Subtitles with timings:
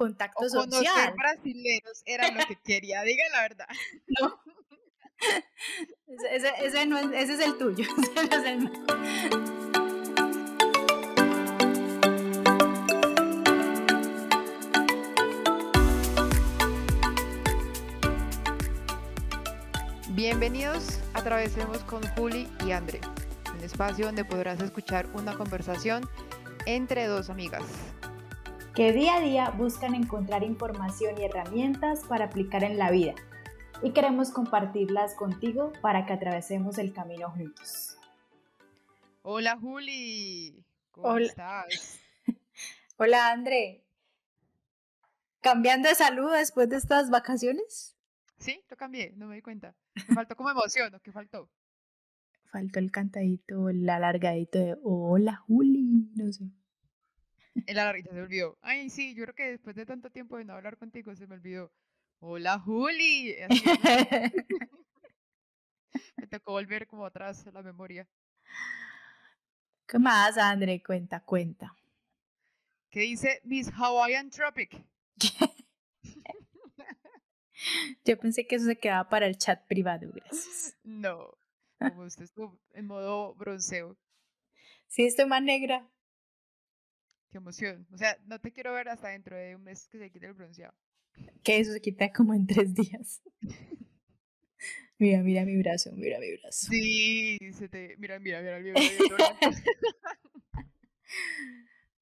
[0.00, 1.14] contacto o conocer social.
[1.14, 3.66] brasileños era lo que quería, diga la verdad.
[4.20, 4.40] No.
[6.08, 7.84] Ese, ese- ese no es, ese es el tuyo.
[8.02, 9.80] ese no es el mío.
[20.10, 23.00] Bienvenidos a Atravesemos con Juli y André,
[23.54, 26.08] un espacio donde podrás escuchar una conversación
[26.66, 27.62] entre dos amigas.
[28.80, 33.14] Que día a día buscan encontrar información y herramientas para aplicar en la vida.
[33.82, 37.98] Y queremos compartirlas contigo para que atravesemos el camino juntos.
[39.20, 41.26] Hola Juli, ¿cómo Hola.
[41.26, 42.00] estás?
[42.96, 43.84] Hola, André.
[45.42, 47.98] ¿Cambiando de salud después de estas vacaciones?
[48.38, 49.76] Sí, lo cambié, no me di cuenta.
[50.08, 51.50] Me faltó como emoción, ¿o qué faltó?
[52.50, 56.08] Faltó el cantadito, el alargadito de Hola, Juli.
[56.14, 56.50] No sé.
[57.66, 58.58] El alarguita se me olvidó.
[58.62, 61.34] Ay, sí, yo creo que después de tanto tiempo de no hablar contigo se me
[61.34, 61.72] olvidó.
[62.20, 63.34] Hola Juli.
[63.42, 63.64] Así,
[66.16, 68.08] me tocó volver como atrás a la memoria.
[69.86, 70.82] ¿Qué más, André?
[70.82, 71.74] Cuenta, cuenta.
[72.90, 74.84] ¿Qué dice Miss Hawaiian Tropic?
[78.04, 80.76] Yo pensé que eso se quedaba para el chat privado, gracias.
[80.84, 81.38] No,
[81.78, 83.96] como usted estuvo en modo bronceo.
[84.88, 85.88] Sí, estoy más negra.
[87.30, 87.86] Qué emoción.
[87.92, 90.34] O sea, no te quiero ver hasta dentro de un mes que se quite el
[90.34, 90.74] bronceado.
[91.44, 93.22] Que eso se quita como en tres días.
[94.98, 96.66] Mira, mira mi brazo, mira mi brazo.
[96.70, 97.96] Sí, se te...
[97.96, 99.16] Mira, mira, mira, mira, mira.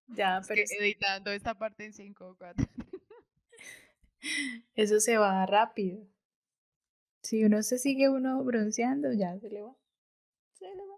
[0.09, 2.67] Ya, Es pero que editando esta parte en 5 o 4.
[4.75, 6.09] eso se va rápido.
[7.23, 9.77] Si uno se sigue uno bronceando, ya se le va.
[10.55, 10.97] Se le va.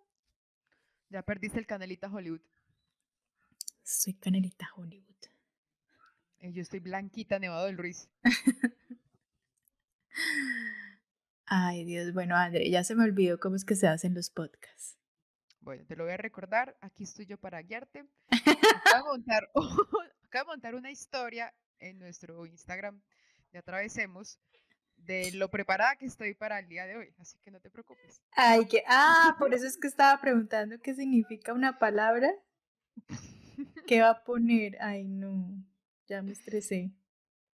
[1.10, 2.40] Ya perdiste el canelita Hollywood.
[3.90, 5.16] Soy canelita Hollywood.
[6.38, 8.08] Eh, Yo estoy blanquita, Nevado del Ruiz.
[11.46, 12.14] Ay, Dios.
[12.14, 14.96] Bueno, André, ya se me olvidó cómo es que se hacen los podcasts.
[15.58, 16.78] Bueno, te lo voy a recordar.
[16.80, 18.06] Aquí estoy yo para guiarte.
[18.30, 19.50] Acabo de montar,
[20.24, 23.02] acabo de montar una historia en nuestro Instagram
[23.50, 24.38] de Atravesemos
[24.98, 27.12] de lo preparada que estoy para el día de hoy.
[27.18, 28.22] Así que no te preocupes.
[28.36, 28.84] Ay, que.
[28.86, 32.30] Ah, por eso es que estaba preguntando qué significa una palabra.
[33.86, 34.76] ¿Qué va a poner?
[34.80, 35.64] Ay, no.
[36.06, 36.92] Ya me estresé.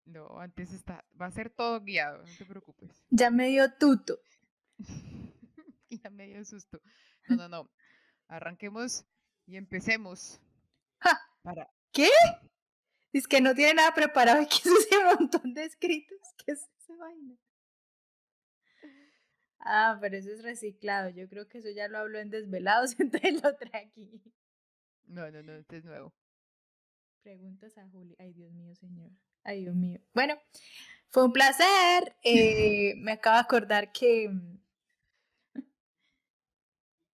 [0.05, 3.05] No, antes está, va a ser todo guiado, no te preocupes.
[3.11, 4.19] Ya me dio tuto.
[6.03, 6.81] Ya me dio susto.
[7.29, 7.71] No, no, no.
[8.27, 9.05] Arranquemos
[9.47, 10.41] y empecemos.
[11.01, 11.21] Ja.
[11.43, 12.09] Para, ¿Qué?
[13.13, 16.19] Es que no tiene nada preparado y que es ese montón de escritos.
[16.39, 17.37] ¿Qué es esa vaina?
[19.59, 21.11] Ah, pero eso es reciclado.
[21.11, 24.23] Yo creo que eso ya lo habló en Desvelados, entonces lo trae aquí.
[25.07, 26.13] No, no, no, este es nuevo.
[27.23, 28.17] Preguntas a Juli.
[28.19, 29.11] Ay, Dios mío, señor.
[29.45, 30.01] Ay, Dios mío.
[30.13, 30.35] Bueno,
[31.11, 32.17] fue un placer.
[32.25, 34.29] Eh, me acabo de acordar que.
[34.29, 34.59] mm,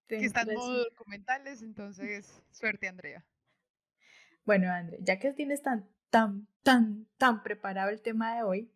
[0.09, 3.27] Que están modo documentales, entonces suerte, Andrea.
[4.47, 8.73] Bueno, André, ya que tienes tan, tan, tan, tan preparado el tema de hoy,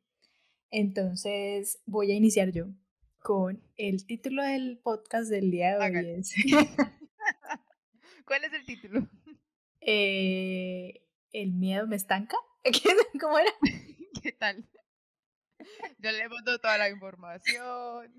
[0.71, 2.67] entonces voy a iniciar yo
[3.21, 6.23] con el título del podcast del día de hoy.
[8.25, 9.09] ¿Cuál es el título?
[9.81, 11.03] eh,
[11.33, 12.37] ¿El miedo me estanca?
[13.21, 13.51] ¿Cómo era?
[14.23, 14.69] ¿Qué tal?
[15.99, 18.13] Yo le mando toda la información.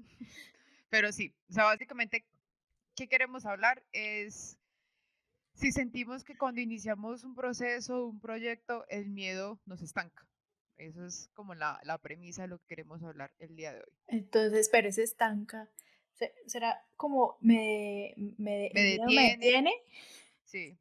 [0.90, 2.26] Pero sí, o sea, básicamente,
[2.96, 3.84] ¿qué queremos hablar?
[3.92, 4.58] Es
[5.54, 10.28] si sentimos que cuando iniciamos un proceso, un proyecto, el miedo nos estanca.
[10.78, 13.94] Eso es como la, la premisa de lo que queremos hablar el día de hoy.
[14.08, 15.70] Entonces, pero se estanca.
[16.14, 19.38] Se- ¿Será como me, me, Me miedo me detiene.
[19.38, 19.74] detiene?
[20.44, 20.78] Sí.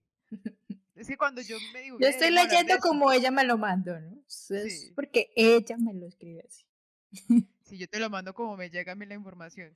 [0.94, 3.56] Es que cuando yo me digo, Yo "Ve, estoy leyendo esto", como ella me lo
[3.58, 4.22] mandó, ¿no?
[4.26, 4.52] Es
[4.86, 4.92] Sí.
[4.94, 6.64] porque ella me lo escribe así.
[7.64, 9.74] Si yo te lo mando como me llega a mí la información.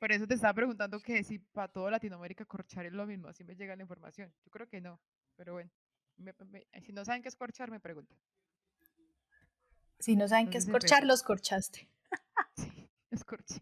[0.00, 3.44] Por eso te estaba preguntando que si para toda Latinoamérica corchar es lo mismo, así
[3.44, 4.34] me llega la información.
[4.44, 5.00] Yo creo que no,
[5.36, 5.70] pero bueno.
[6.16, 8.18] me- me- si no saben qué es corchar, me preguntan.
[9.98, 11.88] Si no saben qué es corchar, los corchaste.
[12.56, 13.60] Sí, es corché.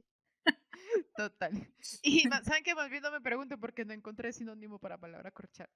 [1.17, 1.53] Total.
[2.03, 5.71] Y saben que más bien no me pregunten porque no encontré sinónimo para palabra corchar.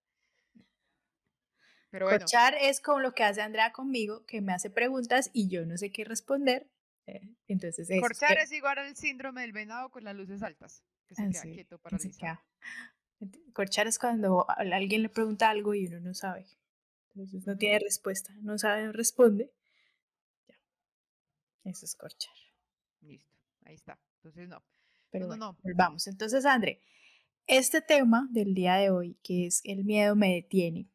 [1.91, 5.49] Pero bueno, Corchar es como lo que hace Andrea conmigo, que me hace preguntas y
[5.49, 6.69] yo no sé qué responder.
[7.07, 10.83] eh, Entonces, eso, corchar que- es igual al síndrome del venado con las luces altas,
[11.07, 12.41] que se Ah, queda sí, quieto, que paralizado.
[13.21, 16.47] Ent- Corchar es cuando alguien le pregunta algo y uno no sabe.
[17.15, 19.51] Entonces no tiene respuesta, no sabe, no responde.
[20.47, 20.57] Ya.
[21.65, 22.35] Eso es corchar.
[23.01, 23.35] Listo,
[23.65, 23.99] ahí está.
[24.17, 24.63] Entonces no.
[25.11, 25.59] Pero No, no, bueno, no.
[25.63, 26.07] volvamos.
[26.07, 26.81] Entonces, André,
[27.47, 30.89] este tema del día de hoy, que es el miedo me detiene,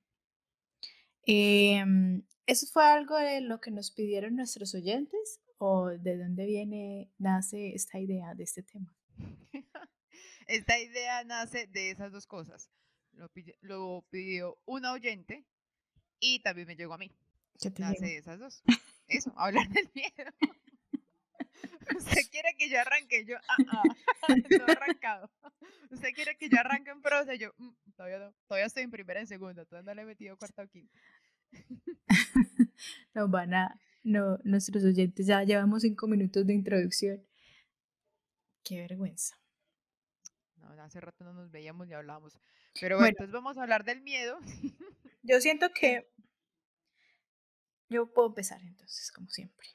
[1.26, 7.12] em, ¿eso fue algo de lo que nos pidieron nuestros oyentes o de dónde viene,
[7.18, 8.96] nace esta idea de este tema?
[10.48, 12.70] esta idea nace de esas dos cosas.
[13.14, 13.30] Lo,
[13.62, 15.46] lo pidió una oyente
[16.20, 17.12] y también me llegó a mí.
[17.60, 18.64] ¿Qué te nace de esas dos.
[19.08, 20.32] Eso, hablar del miedo.
[21.96, 23.84] Usted quiere que yo arranque, yo, ah, ah,
[24.50, 25.30] no he arrancado.
[25.92, 29.20] Usted quiere que yo arranque en prosa, yo, mm, todavía no, todavía estoy en primera,
[29.20, 31.00] en segunda, todavía no le he metido cuarta o quinta.
[33.14, 37.26] no van a, no, nuestros oyentes ya llevamos cinco minutos de introducción.
[38.64, 39.38] Qué vergüenza.
[40.58, 42.38] No, hace rato no nos veíamos y hablábamos.
[42.80, 44.40] Pero bueno, entonces vamos a hablar del miedo.
[45.22, 46.10] yo siento que
[47.90, 49.68] yo puedo empezar entonces, como siempre.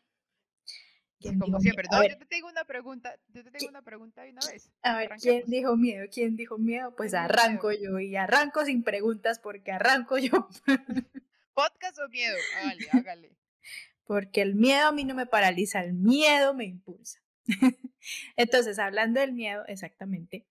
[1.39, 1.87] Como siempre.
[1.91, 4.71] yo te tengo una pregunta, yo te tengo una pregunta de una vez.
[4.83, 6.07] A ver, ¿quién dijo miedo?
[6.13, 6.95] ¿Quién dijo miedo?
[6.97, 10.49] Pues arranco yo y arranco sin preguntas porque arranco yo.
[11.55, 12.37] ¿Podcast o miedo?
[12.63, 13.37] Hágale, hágale.
[14.05, 17.21] Porque el miedo a mí no me paraliza, el miedo me impulsa.
[18.37, 20.47] Entonces, hablando del miedo, exactamente,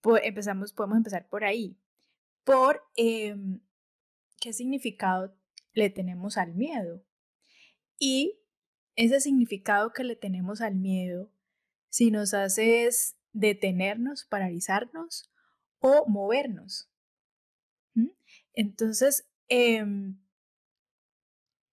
[0.00, 1.76] pues empezamos, podemos empezar por ahí.
[2.44, 3.60] Por em,
[4.40, 5.36] qué significado
[5.74, 7.04] le tenemos al miedo.
[7.98, 8.40] Y
[8.96, 11.30] ese significado que le tenemos al miedo,
[11.88, 15.30] si nos hace es detenernos, paralizarnos
[15.78, 16.90] o movernos.
[18.54, 20.18] Entonces, em,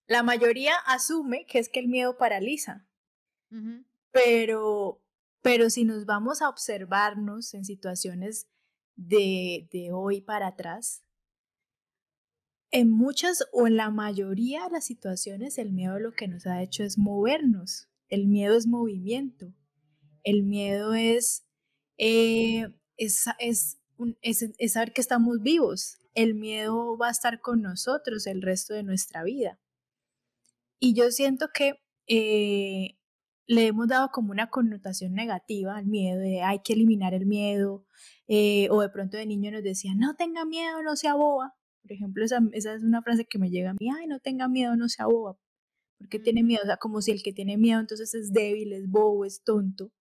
[0.05, 2.85] la mayoría asume que es que el miedo paraliza,
[4.11, 5.01] pero,
[5.41, 8.47] pero si nos vamos a observarnos en situaciones
[8.95, 11.03] de, de hoy para atrás,
[12.73, 16.63] en muchas o en la mayoría de las situaciones el miedo lo que nos ha
[16.63, 17.87] hecho es movernos.
[18.09, 19.53] El miedo es movimiento.
[20.23, 21.45] El miedo es,
[21.99, 22.67] eh,
[22.97, 23.77] es, es,
[24.21, 25.99] es, saber que estamos vivos.
[26.15, 29.59] El miedo va a estar con nosotros el resto de nuestra vida.
[30.79, 31.75] Y yo siento que
[32.07, 32.97] eh,
[33.45, 37.85] le hemos dado como una connotación negativa al miedo, de hay que eliminar el miedo,
[38.27, 41.55] eh, o de pronto de niño nos decían, no tenga miedo, no sea boba.
[41.83, 44.47] Por ejemplo, esa, esa, es una frase que me llega a mí, ay, no tenga
[44.47, 45.37] miedo, no sea boba.
[45.97, 46.61] porque tiene miedo?
[46.63, 49.91] O sea, como si el que tiene miedo entonces es débil, es bobo, es tonto.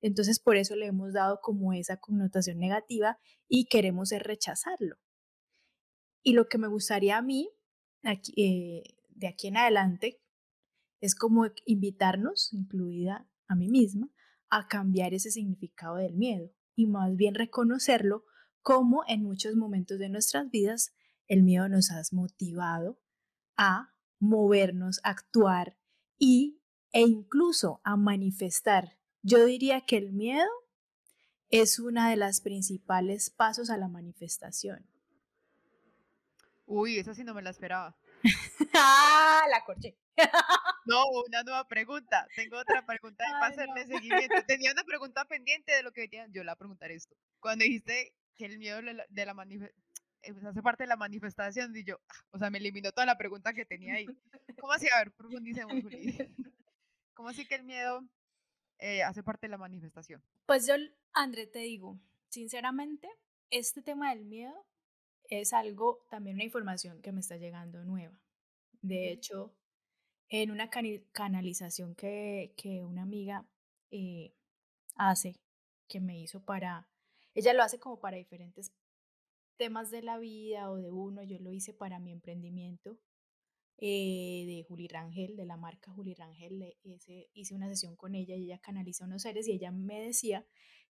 [0.00, 4.96] Entonces, por eso le hemos dado como esa connotación negativa y queremos rechazarlo.
[6.24, 7.50] Y lo que me gustaría a mí,
[8.02, 10.20] aquí, eh, de aquí en adelante,
[11.00, 14.10] es como invitarnos, incluida a mí misma,
[14.50, 18.24] a cambiar ese significado del miedo y más bien reconocerlo
[18.60, 20.94] como en muchos momentos de nuestras vidas
[21.32, 23.00] el miedo nos ha motivado
[23.56, 25.78] a movernos, a actuar
[26.18, 26.60] y,
[26.92, 28.98] e incluso a manifestar.
[29.22, 30.50] Yo diría que el miedo
[31.48, 34.86] es una de las principales pasos a la manifestación.
[36.66, 37.96] Uy, esa sí no me la esperaba.
[38.74, 39.96] ah, la corché.
[40.84, 42.28] no, una nueva pregunta.
[42.36, 44.34] Tengo otra pregunta para hacerle seguimiento.
[44.46, 46.26] Tenía una pregunta pendiente de lo que venía.
[46.28, 47.16] Yo la preguntar esto.
[47.40, 49.91] Cuando dijiste que el miedo de la manifestación
[50.46, 53.52] hace parte de la manifestación, y yo, ah, o sea, me eliminó toda la pregunta
[53.52, 54.06] que tenía ahí.
[54.60, 54.86] ¿Cómo así?
[54.94, 56.16] A ver, profundicemos, Juli.
[57.14, 58.04] ¿Cómo así que el miedo
[58.78, 60.22] eh, hace parte de la manifestación?
[60.46, 60.74] Pues yo,
[61.12, 61.98] André, te digo,
[62.28, 63.08] sinceramente,
[63.50, 64.66] este tema del miedo
[65.28, 68.18] es algo, también una información que me está llegando nueva.
[68.80, 69.54] De hecho,
[70.28, 73.46] en una canalización que, que una amiga
[73.90, 74.34] eh,
[74.96, 75.36] hace,
[75.88, 76.88] que me hizo para,
[77.34, 78.72] ella lo hace como para diferentes
[79.62, 82.98] temas de la vida o de uno, yo lo hice para mi emprendimiento
[83.78, 88.34] eh, de Juli Rangel, de la marca Juli Rangel, hice, hice una sesión con ella
[88.34, 90.44] y ella canaliza unos seres y ella me decía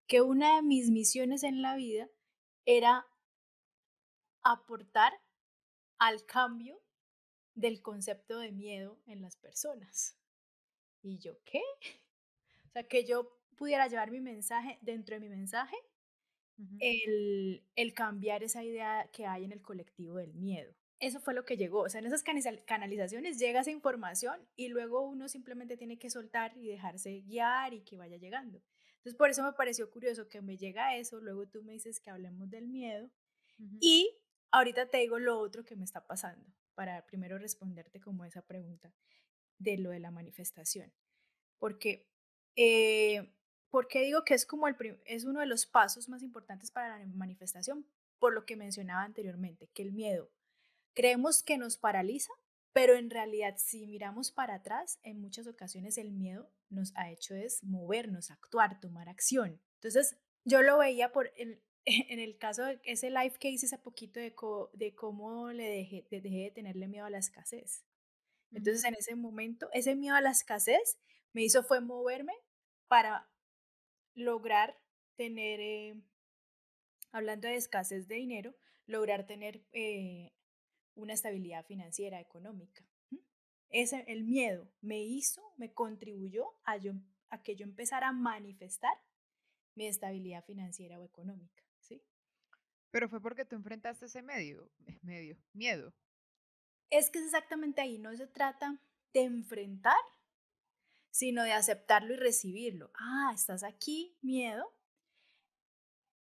[0.08, 2.10] que una de mis misiones en la vida
[2.64, 3.06] era
[4.42, 5.12] aportar
[5.98, 6.82] al cambio
[7.54, 10.18] del concepto de miedo en las personas.
[11.02, 11.62] Y yo, ¿qué?
[12.70, 15.76] O sea, que yo pudiera llevar mi mensaje dentro de mi mensaje
[16.80, 20.74] el, el cambiar esa idea que hay en el colectivo del miedo.
[21.00, 21.82] Eso fue lo que llegó.
[21.82, 22.24] O sea, en esas
[22.66, 27.82] canalizaciones llega esa información y luego uno simplemente tiene que soltar y dejarse guiar y
[27.82, 28.62] que vaya llegando.
[28.98, 32.12] Entonces, por eso me pareció curioso que me llega eso, luego tú me dices que
[32.12, 33.10] hablemos del miedo
[33.80, 34.16] y
[34.52, 38.94] ahorita te digo lo otro que me está pasando para primero responderte como esa pregunta
[39.58, 40.94] de lo de la manifestación.
[41.58, 42.08] Porque
[42.56, 43.34] eh,
[43.72, 44.76] ¿Por qué digo que es como el
[45.06, 47.88] es uno de los pasos más importantes para la manifestación?
[48.20, 50.30] Por lo que mencionaba anteriormente, que el miedo
[50.94, 52.34] creemos que nos paraliza,
[52.74, 57.34] pero en realidad si miramos para atrás, en muchas ocasiones el miedo nos ha hecho
[57.34, 59.62] es movernos, actuar, tomar acción.
[59.76, 63.78] Entonces, yo lo veía por el, en el caso de ese live que hice hace
[63.78, 64.36] poquito de,
[64.74, 67.86] de cómo le dejé, dejé de tenerle miedo a la escasez.
[68.52, 71.00] Entonces en ese momento, ese miedo a la escasez
[71.32, 72.34] me hizo fue moverme
[72.90, 73.30] para
[74.16, 74.78] lograr
[75.16, 76.02] tener, eh,
[77.12, 80.34] hablando de escasez de dinero, lograr tener eh,
[80.96, 82.86] una estabilidad financiera, económica.
[83.70, 86.94] Ese, el miedo me hizo, me contribuyó a, yo,
[87.30, 88.94] a que yo empezara a manifestar
[89.76, 92.04] mi estabilidad financiera o económica, ¿sí?
[92.90, 95.94] Pero fue porque tú enfrentaste ese medio, eh, medio, miedo.
[96.90, 98.78] Es que es exactamente ahí, no se trata
[99.14, 99.96] de enfrentar,
[101.12, 102.92] sino de aceptarlo y recibirlo.
[102.96, 104.74] Ah, estás aquí, miedo.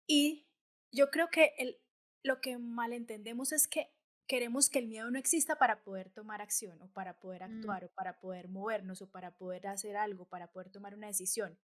[0.07, 0.47] Y
[0.91, 1.77] yo creo que el,
[2.23, 3.91] lo que malentendemos es que
[4.27, 7.57] queremos que el miedo no exista para poder tomar acción o para poder mm.
[7.57, 11.57] actuar o para poder movernos o para poder hacer algo, para poder tomar una decisión.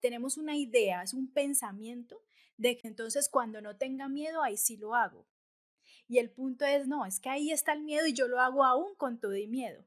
[0.00, 2.22] Tenemos una idea, es un pensamiento
[2.56, 5.26] de que entonces cuando no tenga miedo, ahí sí lo hago.
[6.08, 8.64] Y el punto es, no, es que ahí está el miedo y yo lo hago
[8.64, 9.84] aún con todo y miedo.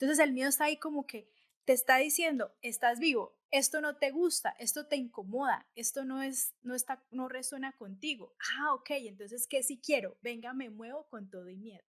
[0.00, 1.28] Entonces el miedo está ahí como que
[1.64, 6.54] te está diciendo, estás vivo, esto no te gusta, esto te incomoda, esto no es,
[6.62, 8.34] no está, no resuena contigo.
[8.58, 10.16] Ah, ok, entonces, ¿qué si quiero?
[10.22, 11.84] Venga, me muevo con todo y miedo.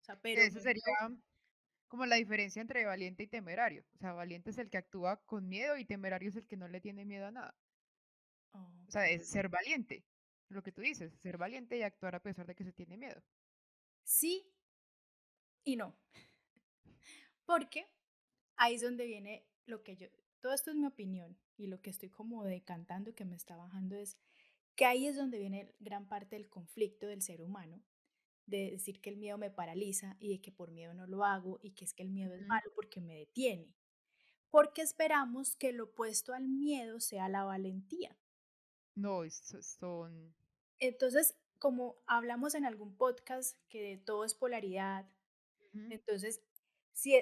[0.00, 0.82] O sea, pero Eso sería
[1.88, 3.84] como la diferencia entre valiente y temerario.
[3.94, 6.66] O sea, valiente es el que actúa con miedo y temerario es el que no
[6.66, 7.54] le tiene miedo a nada.
[8.52, 10.04] O sea, es ser valiente.
[10.48, 13.22] Lo que tú dices, ser valiente y actuar a pesar de que se tiene miedo.
[14.02, 14.50] Sí
[15.64, 15.96] y no.
[17.46, 17.86] Porque
[18.56, 20.08] ahí es donde viene lo que yo,
[20.40, 23.96] todo esto es mi opinión y lo que estoy como decantando que me está bajando
[23.96, 24.18] es
[24.76, 27.82] que ahí es donde viene gran parte del conflicto del ser humano,
[28.46, 31.60] de decir que el miedo me paraliza y de que por miedo no lo hago
[31.62, 33.74] y que es que el miedo es malo porque me detiene.
[34.50, 38.16] Porque esperamos que lo opuesto al miedo sea la valentía.
[38.94, 40.34] No, son...
[40.78, 45.08] Entonces, como hablamos en algún podcast que todo es polaridad,
[45.72, 46.42] entonces,
[46.92, 47.16] si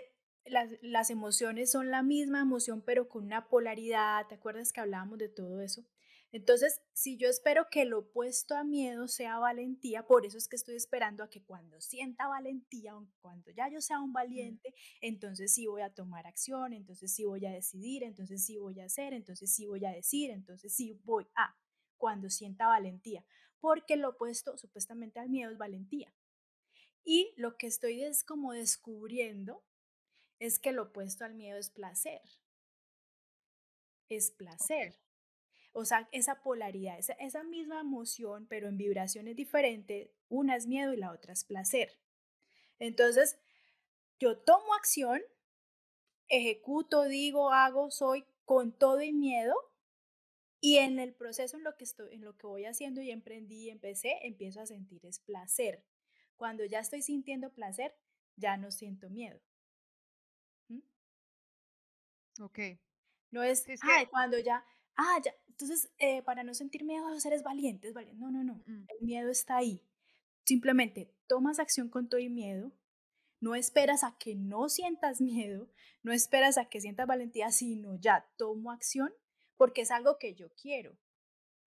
[0.44, 4.26] e, las, emociones son la misma emoción, pero con una polaridad.
[4.28, 5.84] ¿Te acuerdas que hablábamos de todo eso?
[6.32, 10.56] Entonces, si yo espero que lo opuesto a miedo sea valentía, por eso es que
[10.56, 14.14] estoy esperando a que cuando sienta valentía, cuando ya yo sea un mm.
[14.14, 18.80] valiente, entonces sí voy a tomar acción, entonces sí voy a decidir, entonces sí voy
[18.80, 21.54] a hacer, entonces sí voy a decir, entonces sí voy a,
[21.98, 23.26] cuando sienta valentía,
[23.60, 26.14] porque lo opuesto supuestamente al miedo es valentía.
[27.04, 29.62] Y lo que estoy es como descubriendo
[30.42, 32.20] es que lo opuesto al miedo es placer.
[34.08, 34.98] Es placer.
[35.72, 40.92] O sea, esa polaridad, esa, esa misma emoción, pero en vibraciones diferentes, una es miedo
[40.92, 41.96] y la otra es placer.
[42.80, 43.38] Entonces,
[44.18, 45.22] yo tomo acción,
[46.26, 49.54] ejecuto, digo, hago, soy con todo y miedo,
[50.60, 53.66] y en el proceso en lo que estoy, en lo que voy haciendo y emprendí
[53.66, 55.84] y empecé, empiezo a sentir es placer.
[56.34, 57.94] Cuando ya estoy sintiendo placer,
[58.34, 59.40] ya no siento miedo.
[62.40, 62.58] Ok.
[63.30, 64.08] No es, es que...
[64.10, 64.64] cuando ya,
[64.96, 68.20] ah, ya, entonces eh, para no sentir miedo, eres valiente, es valiente.
[68.20, 69.82] No, no, no, el miedo está ahí.
[70.44, 72.72] Simplemente tomas acción con todo y miedo,
[73.40, 75.70] no esperas a que no sientas miedo,
[76.02, 79.12] no esperas a que sientas valentía, sino ya tomo acción
[79.56, 80.98] porque es algo que yo quiero.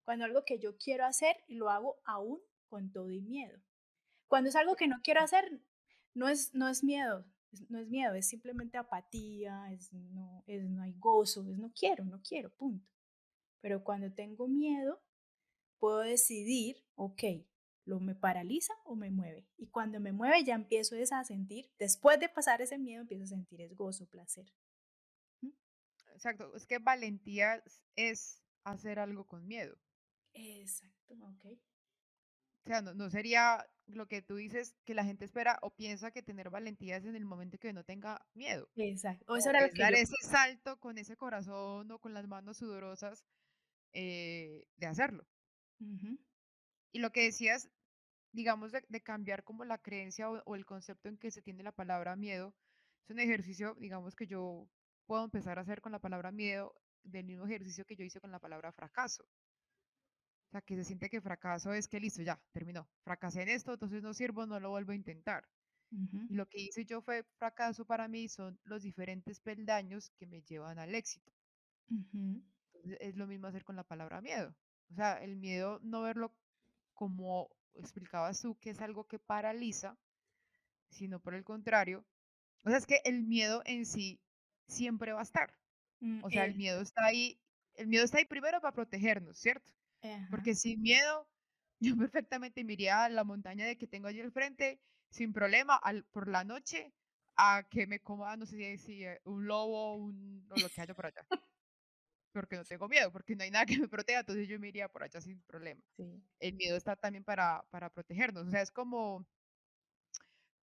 [0.03, 3.59] Cuando algo que yo quiero hacer, lo hago aún con todo y miedo.
[4.27, 5.61] Cuando es algo que no quiero hacer,
[6.13, 7.25] no es, no es miedo,
[7.69, 12.05] no es miedo, es simplemente apatía, es no, es no hay gozo, es no quiero,
[12.05, 12.87] no quiero, punto.
[13.61, 15.01] Pero cuando tengo miedo,
[15.79, 17.23] puedo decidir, ok,
[17.85, 19.47] lo me paraliza o me mueve.
[19.57, 23.27] Y cuando me mueve ya empiezo a sentir, después de pasar ese miedo, empiezo a
[23.27, 24.51] sentir es gozo, placer.
[25.41, 25.51] ¿Mm?
[26.13, 27.63] Exacto, es que valentía
[27.95, 29.77] es hacer algo con miedo.
[30.33, 31.59] Exacto, ok.
[32.65, 36.23] O sea, no, sería lo que tú dices que la gente espera o piensa que
[36.23, 38.69] tener valentía es en el momento que no tenga miedo.
[38.75, 39.25] Exacto.
[39.27, 43.25] O, eso era dar ese salto con ese corazón o con las manos sudorosas
[43.93, 45.25] eh, de hacerlo.
[46.91, 47.69] Y lo que decías,
[48.31, 51.71] digamos, de, cambiar como la creencia o, o, el concepto en que se tiene la
[51.71, 52.55] palabra miedo,
[53.03, 54.67] es un ejercicio, digamos, que yo
[55.05, 56.73] puedo empezar a hacer con la palabra miedo
[57.03, 59.25] del mismo ejercicio que yo hice con la palabra fracaso.
[60.55, 62.87] Sea, que se siente que fracaso es que listo, ya, terminó.
[63.03, 65.45] Fracasé en esto, entonces no sirvo, no lo vuelvo a intentar.
[66.29, 70.43] Y lo que hice yo fue fracaso para mí son los diferentes peldaños que me
[70.43, 71.29] llevan al éxito.
[71.89, 74.55] Entonces es lo mismo hacer con la palabra miedo.
[74.91, 76.33] O sea, el miedo no verlo
[76.93, 79.97] como explicabas tú, que es algo que paraliza,
[80.89, 82.05] sino por el contrario.
[82.63, 84.21] O sea, es que el miedo en sí
[84.67, 85.53] siempre va a estar.
[85.99, 87.37] Mm, o sea, el miedo está ahí,
[87.73, 89.73] el miedo está ahí primero para protegernos, ¿cierto?
[90.29, 91.27] Porque sin miedo,
[91.79, 95.75] yo perfectamente me iría a la montaña de que tengo allí al frente, sin problema,
[95.75, 96.93] al, por la noche,
[97.37, 100.93] a que me coma, no sé si eh, un lobo un, o lo que haya
[100.93, 101.25] por allá.
[102.33, 104.89] Porque no tengo miedo, porque no hay nada que me proteja, entonces yo me iría
[104.89, 105.81] por allá sin problema.
[106.39, 109.25] El miedo está también para, para protegernos, o sea, es como,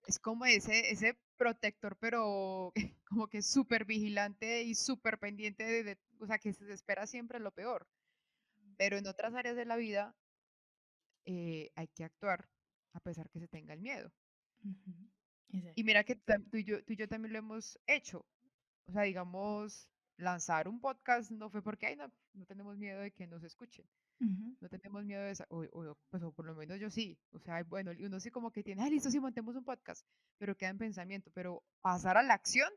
[0.07, 2.73] es como ese, ese protector, pero
[3.09, 7.50] como que súper vigilante y súper pendiente de, o sea, que se espera siempre lo
[7.50, 7.88] peor.
[8.76, 10.14] Pero en otras áreas de la vida
[11.25, 12.49] eh, hay que actuar
[12.92, 14.12] a pesar que se tenga el miedo.
[15.75, 18.26] Y mira que tú y, yo, tú y yo también lo hemos hecho.
[18.87, 23.11] O sea, digamos, lanzar un podcast no fue porque, ay, no, no tenemos miedo de
[23.11, 23.87] que nos escuchen.
[24.18, 27.18] No tenemos miedo de eso, o, pues, o por lo menos yo sí.
[27.33, 30.06] O sea, bueno, uno sí como que tiene, ay, listo, sí, montemos un podcast,
[30.38, 31.30] pero queda en pensamiento.
[31.35, 32.71] Pero pasar a la acción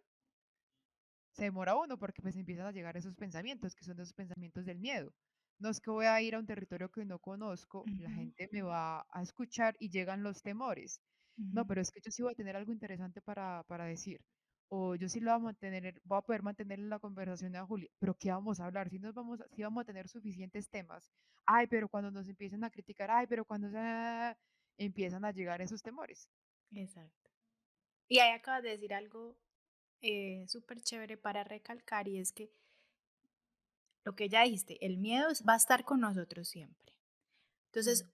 [1.32, 4.80] se demora uno porque pues empiezan a llegar esos pensamientos, que son esos pensamientos del
[4.80, 5.14] miedo.
[5.60, 8.62] No es que voy a ir a un territorio que no conozco, la gente me
[8.62, 11.02] va a escuchar y llegan los temores.
[11.38, 14.22] No, pero es que yo sí voy a tener algo interesante para, para decir
[14.70, 17.90] o yo sí lo voy a mantener, voy a poder mantener la conversación a Julia,
[18.00, 18.90] pero ¿qué vamos a hablar?
[18.90, 21.12] Si nos vamos, si vamos a tener suficientes temas.
[21.46, 24.38] Ay, pero cuando nos empiecen a criticar, ay, pero cuando se
[24.78, 26.30] empiezan a llegar esos temores.
[26.72, 27.32] Exacto.
[28.08, 29.36] Y ahí acabas de decir algo
[30.02, 32.52] eh, súper chévere para recalcar y es que
[34.10, 36.96] lo que ya dijiste, el miedo va a estar con nosotros siempre.
[37.68, 38.10] Entonces,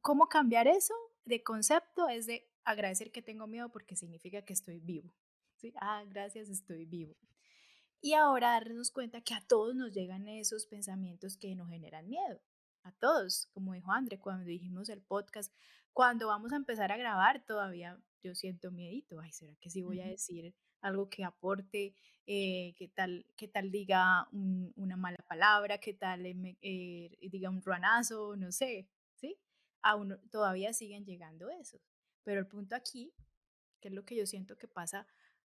[0.00, 0.94] ¿cómo cambiar eso
[1.26, 2.08] de concepto?
[2.08, 5.14] Es de agradecer que tengo miedo porque significa que estoy vivo.
[5.54, 5.72] ¿sí?
[5.76, 7.14] Ah, gracias, estoy vivo.
[8.00, 12.40] Y ahora darnos cuenta que a todos nos llegan esos pensamientos que nos generan miedo.
[12.82, 15.54] A todos, como dijo André cuando dijimos el podcast,
[15.92, 19.20] cuando vamos a empezar a grabar todavía yo siento miedito.
[19.20, 21.94] Ay, ¿será que sí voy a decir algo que aporte?
[22.26, 25.78] Eh, ¿Qué tal, qué tal diga una mala palabra?
[25.78, 28.36] ¿Qué tal eh, diga un ruanazo?
[28.36, 29.38] No sé, ¿sí?
[29.82, 31.80] Aún todavía siguen llegando esos.
[32.24, 33.12] Pero el punto aquí,
[33.80, 35.06] que es lo que yo siento que pasa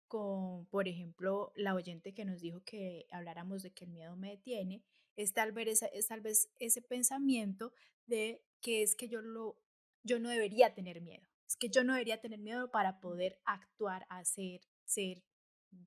[0.08, 4.32] con, por ejemplo, la oyente que nos dijo que habláramos de que el miedo me
[4.32, 4.84] detiene,
[5.16, 7.74] es tal vez, es tal vez ese pensamiento
[8.06, 9.60] de que es que yo, lo,
[10.04, 14.06] yo no debería tener miedo, es que yo no debería tener miedo para poder actuar,
[14.10, 14.62] hacer,
[14.94, 15.24] ser,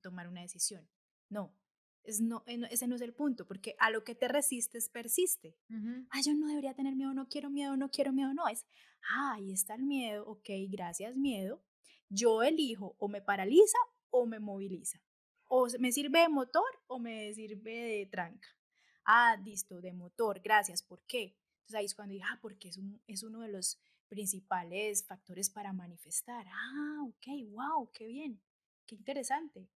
[0.01, 0.87] tomar una decisión.
[1.29, 1.53] No,
[2.03, 5.57] es no, eh, ese no es el punto, porque a lo que te resistes persiste.
[6.09, 8.65] Ah, yo no debería tener miedo, no quiero miedo, no quiero miedo, no, es,
[9.11, 11.63] ah, ahí está el miedo, ok, gracias miedo,
[12.09, 13.77] yo elijo o me paraliza
[14.09, 15.01] o me moviliza.
[15.49, 18.49] O me sirve de motor o me sirve de tranca.
[19.05, 20.83] Ah, listo, de motor, gracias.
[20.83, 21.37] ¿Por qué?
[21.59, 25.49] Entonces ahí es cuando digo, ah, porque es, un, es uno de los principales factores
[25.49, 26.45] para manifestar.
[26.49, 28.41] Ah, ok, wow, qué bien,
[28.87, 29.69] qué interesante.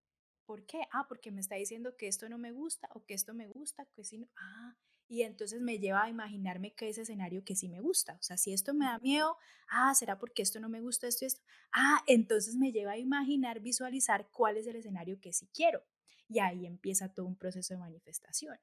[0.46, 0.82] ¿Por qué?
[0.92, 3.86] Ah, porque me está diciendo que esto no me gusta o que esto me gusta,
[3.94, 4.28] que si no.
[4.36, 4.76] Ah,
[5.08, 8.14] y entonces me lleva a imaginarme que ese escenario que sí me gusta.
[8.14, 9.38] O sea, si esto me da miedo,
[9.70, 11.42] ah, ¿será porque esto no me gusta, esto y esto?
[11.74, 15.84] Ah, entonces me lleva a imaginar, visualizar cuál es el escenario que sí quiero.
[16.28, 18.58] Y ahí empieza todo un proceso de manifestación.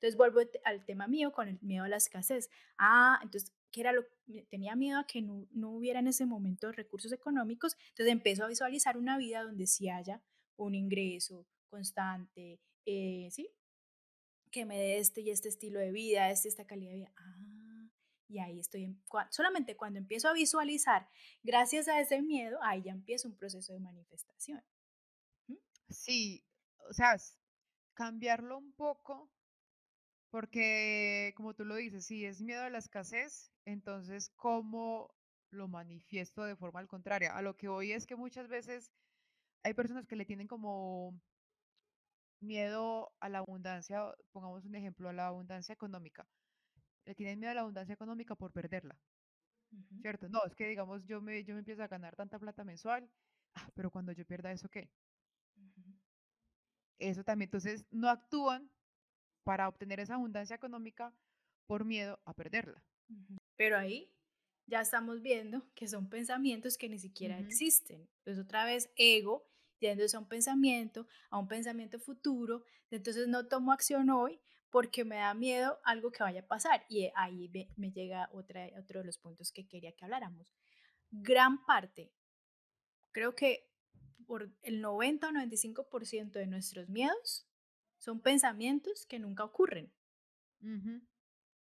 [0.00, 2.48] Entonces vuelvo al tema mío con el miedo a la escasez.
[2.78, 4.04] Ah, entonces, ¿qué era lo
[4.48, 7.76] tenía miedo a que no, no hubiera en ese momento recursos económicos?
[7.90, 10.22] Entonces empiezo a visualizar una vida donde sí haya
[10.56, 13.48] un ingreso constante, eh, ¿sí?
[14.50, 17.12] que me dé este y este estilo de vida, este, esta calidad de vida.
[17.16, 17.88] Ah,
[18.28, 18.96] y ahí estoy,
[19.30, 21.08] solamente cuando empiezo a visualizar,
[21.42, 24.62] gracias a ese miedo, ahí ya empieza un proceso de manifestación.
[25.88, 26.44] Sí,
[26.88, 27.16] o sea,
[27.94, 29.28] cambiarlo un poco,
[30.30, 35.14] porque como tú lo dices, si es miedo a la escasez, entonces, ¿cómo
[35.50, 37.36] lo manifiesto de forma al contraria?
[37.36, 38.92] A lo que hoy es que muchas veces
[39.62, 41.20] hay personas que le tienen como
[42.40, 46.26] miedo a la abundancia, pongamos un ejemplo, a la abundancia económica.
[47.04, 48.96] Le tienen miedo a la abundancia económica por perderla.
[50.00, 50.28] ¿Cierto?
[50.28, 53.08] No, es que digamos, yo me, yo me empiezo a ganar tanta plata mensual,
[53.54, 54.90] ah, pero cuando yo pierda eso, ¿qué?
[56.98, 58.70] Eso también, entonces no actúan
[59.50, 61.12] para obtener esa abundancia económica
[61.66, 62.84] por miedo a perderla.
[63.56, 64.14] Pero ahí
[64.68, 68.08] ya estamos viendo que son pensamientos que ni siquiera existen.
[68.18, 69.44] Entonces otra vez ego
[69.80, 75.16] yéndose a un pensamiento, a un pensamiento futuro, entonces no tomo acción hoy porque me
[75.16, 76.86] da miedo algo que vaya a pasar.
[76.88, 80.54] Y ahí me, llega otra, otro de los puntos que quería que habláramos.
[81.10, 82.12] Gran parte,
[83.10, 83.68] creo que
[84.28, 87.49] por el 90 o 95% de nuestros miedos
[88.00, 89.92] son pensamientos que nunca ocurren.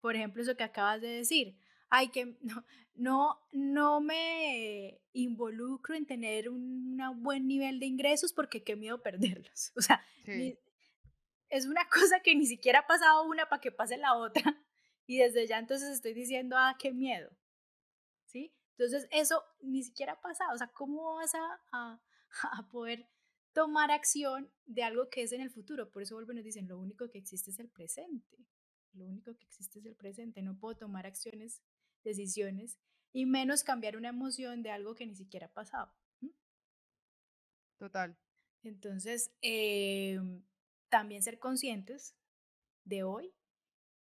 [0.01, 1.57] Por ejemplo, eso que acabas de decir,
[1.89, 8.63] ay, que no, no, no me involucro en tener un buen nivel de ingresos porque
[8.63, 9.73] qué miedo perderlos.
[9.75, 10.03] O sea,
[11.49, 14.63] es una cosa que ni siquiera ha pasado una para que pase la otra.
[15.05, 17.29] Y desde ya entonces estoy diciendo, ah, qué miedo.
[18.27, 18.53] ¿Sí?
[18.77, 20.53] Entonces eso ni siquiera ha pasado.
[20.53, 21.99] O sea, ¿cómo vas a, a
[22.71, 23.09] poder
[23.53, 25.89] tomar acción de algo que es en el futuro.
[25.89, 28.37] Por eso vuelven nos dicen, lo único que existe es el presente.
[28.93, 30.41] Lo único que existe es el presente.
[30.41, 31.61] No puedo tomar acciones,
[32.03, 32.77] decisiones
[33.11, 35.91] y menos cambiar una emoción de algo que ni siquiera ha pasado.
[37.77, 38.17] Total.
[38.61, 40.43] Entonces, em,
[40.89, 42.15] también ser conscientes
[42.83, 43.33] de hoy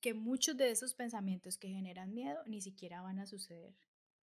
[0.01, 3.75] que muchos de esos pensamientos que generan miedo ni siquiera van a suceder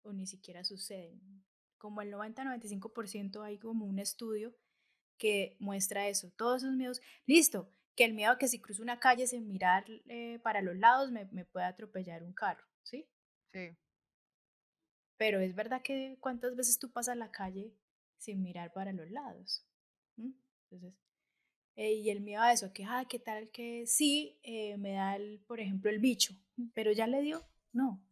[0.02, 1.44] o ni siquiera suceden.
[1.78, 4.54] Como el 90-95% hay como un estudio
[5.22, 6.32] que muestra eso.
[6.32, 9.85] Todos esos miedos, listo, que el miedo a que si cruzo una calle sin mirar
[10.08, 13.08] eh, para los lados me, me pueda atropellar un carro, ¿sí?
[13.52, 13.70] Sí.
[15.16, 17.72] Pero es verdad que cuántas veces tú pasas la calle
[18.18, 19.64] sin mirar para los lados.
[20.16, 20.98] Entonces,
[21.76, 25.14] eh, y el miedo a eso, que, ah, ¿qué tal que sí eh, me da,
[25.14, 26.35] el, por ejemplo, el bicho,
[26.74, 27.46] pero ya le dio?
[27.72, 28.02] No.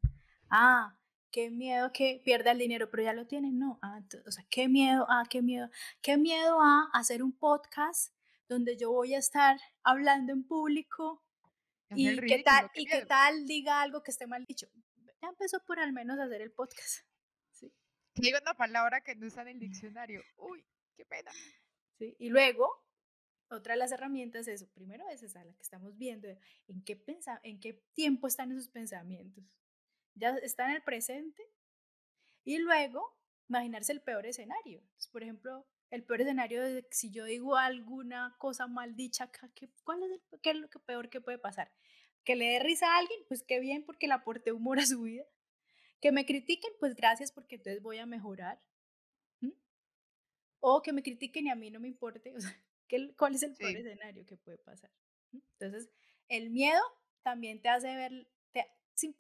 [0.49, 0.97] Ah,
[1.31, 3.79] qué miedo que pierda el dinero, pero ya lo tiene, no.
[3.83, 5.71] Ah, o sea, qué miedo, ah, qué miedo,
[6.03, 8.15] qué miedo a hacer un podcast
[8.49, 11.23] donde yo voy a estar hablando en público
[11.91, 14.69] y qué tal, y qué tal diga algo que esté mal dicho.
[15.23, 17.05] Ya empezó por al menos hacer el podcast.
[17.53, 17.73] Sí.
[18.15, 20.23] Digo una palabra que no está en el diccionario.
[20.37, 20.65] Uy,
[20.97, 21.31] qué pena.
[21.99, 22.17] Sí.
[22.19, 22.67] Y luego,
[23.51, 26.27] otra de las herramientas es, primero es esa, la que estamos viendo,
[26.69, 29.45] en qué, pensa, en qué tiempo están esos pensamientos.
[30.15, 31.43] Ya está en el presente.
[32.45, 33.17] Y luego,
[33.49, 34.83] imaginarse el peor escenario.
[35.13, 40.03] por ejemplo, el peor escenario es si yo digo alguna cosa mal dicha, ¿qué, ¿cuál
[40.05, 41.73] es, ¿qué es lo que peor que puede pasar?
[42.25, 45.03] Que le dé risa a alguien, pues qué bien porque le aporté humor a su
[45.03, 45.25] vida.
[46.01, 48.61] Que me critiquen, pues gracias porque entonces voy a mejorar.
[50.61, 52.35] O que me critiquen y a mí no me importe.
[52.37, 54.91] O sea, ¿cuál es el peor escenario que puede pasar?
[55.33, 55.91] Entonces,
[56.29, 56.81] el miedo
[57.23, 58.67] también te hace ver, te,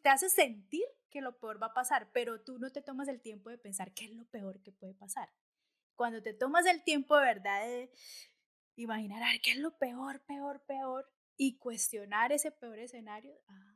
[0.03, 3.21] te hace sentir que lo peor va a pasar, pero tú no te tomas el
[3.21, 5.29] tiempo de pensar qué es lo peor que puede pasar.
[5.97, 7.93] Cuando te tomas el tiempo de verdad de
[8.77, 13.75] imaginar, qué es lo peor, peor, peor, y cuestionar ese peor escenario, ah,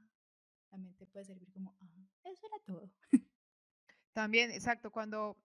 [0.69, 2.91] también te puede servir como, ah, eso era todo.
[4.13, 5.37] También, exacto, cuando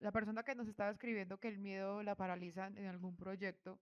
[0.00, 3.78] la persona que nos estaba escribiendo que el miedo la paraliza en algún proyecto,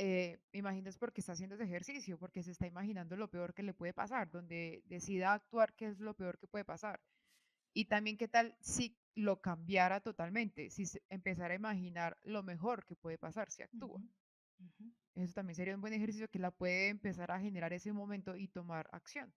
[0.00, 3.52] eh, me imagino es porque está haciendo ese ejercicio, porque se está imaginando lo peor
[3.52, 7.00] que le puede pasar, donde decida actuar qué es lo peor que puede pasar.
[7.74, 12.94] Y también qué tal si lo cambiara totalmente, si empezara a imaginar lo mejor que
[12.94, 14.00] puede pasar si actúa.
[15.16, 18.46] Eso también sería un buen ejercicio que la puede empezar a generar ese momento y
[18.46, 19.34] tomar acción.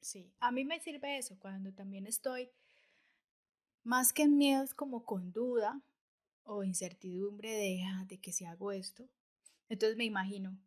[0.00, 2.50] Sí, a mí me sirve eso cuando también estoy
[3.84, 5.80] más que en miedos como con duda
[6.42, 9.08] o incertidumbre de, ah, de que si hago esto.
[9.68, 10.58] Entonces me imagino,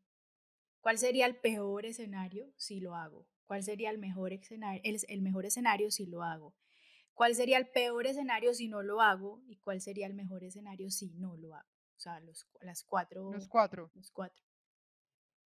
[0.82, 3.28] ¿cuál sería el peor escenario si lo hago?
[3.46, 6.56] ¿Cuál sería el mejor escenario, el mejor escenario si lo hago?
[7.14, 9.42] ¿Cuál sería el peor escenario si no lo hago?
[9.48, 11.70] ¿Y cuál sería el mejor escenario si no lo hago?
[11.96, 13.32] O sea, los, las cuatro.
[13.32, 13.90] Los cuatro.
[13.96, 14.44] Los cuatro.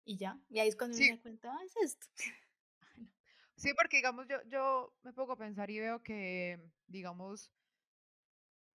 [0.03, 2.07] Y ya, y ahí es cuando me da cuenta, ah, es esto.
[3.55, 7.51] Sí, porque digamos, yo, yo me pongo a pensar y veo que, digamos,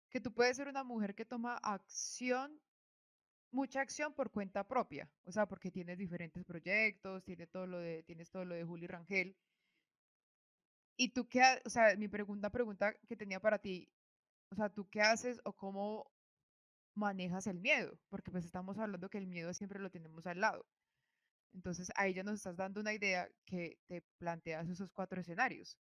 [0.09, 2.59] que tú puedes ser una mujer que toma acción,
[3.53, 8.03] mucha acción por cuenta propia, o sea, porque tienes diferentes proyectos, tienes todo lo de,
[8.03, 9.35] tienes todo lo de Juli Rangel.
[10.97, 13.89] Y tú qué, o sea, mi pregunta, pregunta que tenía para ti,
[14.51, 16.11] o sea, ¿tú qué haces o cómo
[16.95, 17.97] manejas el miedo?
[18.09, 20.65] Porque pues estamos hablando que el miedo siempre lo tenemos al lado.
[21.53, 25.77] Entonces ahí ya nos estás dando una idea que te planteas esos cuatro escenarios.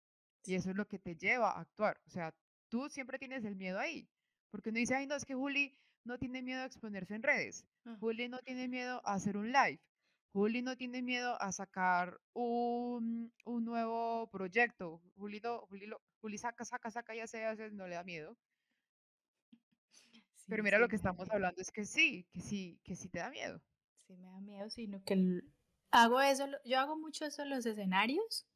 [0.45, 1.99] Y eso es lo que te lleva a actuar.
[2.07, 2.33] O sea,
[2.69, 4.09] tú siempre tienes el miedo ahí.
[4.51, 7.65] Porque uno dice, ay, no, es que Juli no tiene miedo a exponerse en redes.
[7.99, 9.79] Juli no tiene miedo a hacer un live.
[10.31, 15.01] Juli no tiene miedo a sacar un, un nuevo proyecto.
[15.15, 15.41] Juli,
[16.21, 18.37] Juli, saca, saca, saca y hace, hace, no le da miedo.
[20.47, 23.29] Pero mira, lo que estamos hablando es que sí, que sí, que sí te da
[23.29, 23.61] miedo.
[24.07, 25.41] Sí me da miedo, sino que
[25.91, 28.47] hago eso, yo hago mucho eso en los escenarios.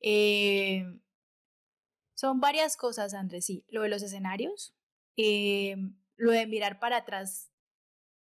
[0.00, 0.84] Eh,
[2.14, 3.64] son varias cosas, Andrés, sí.
[3.68, 4.74] Lo de los escenarios,
[5.16, 5.76] eh,
[6.20, 7.50] lo de mirar para atrás,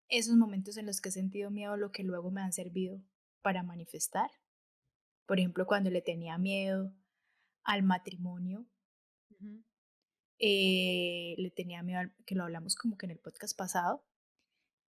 [0.09, 3.03] esos momentos en los que he sentido miedo, lo que luego me han servido
[3.43, 4.31] para manifestar.
[5.27, 6.95] Por ejemplo, cuando le tenía miedo
[7.65, 8.67] al matrimonio,
[10.39, 14.07] eh, le tenía miedo, que lo hablamos como que en el podcast pasado,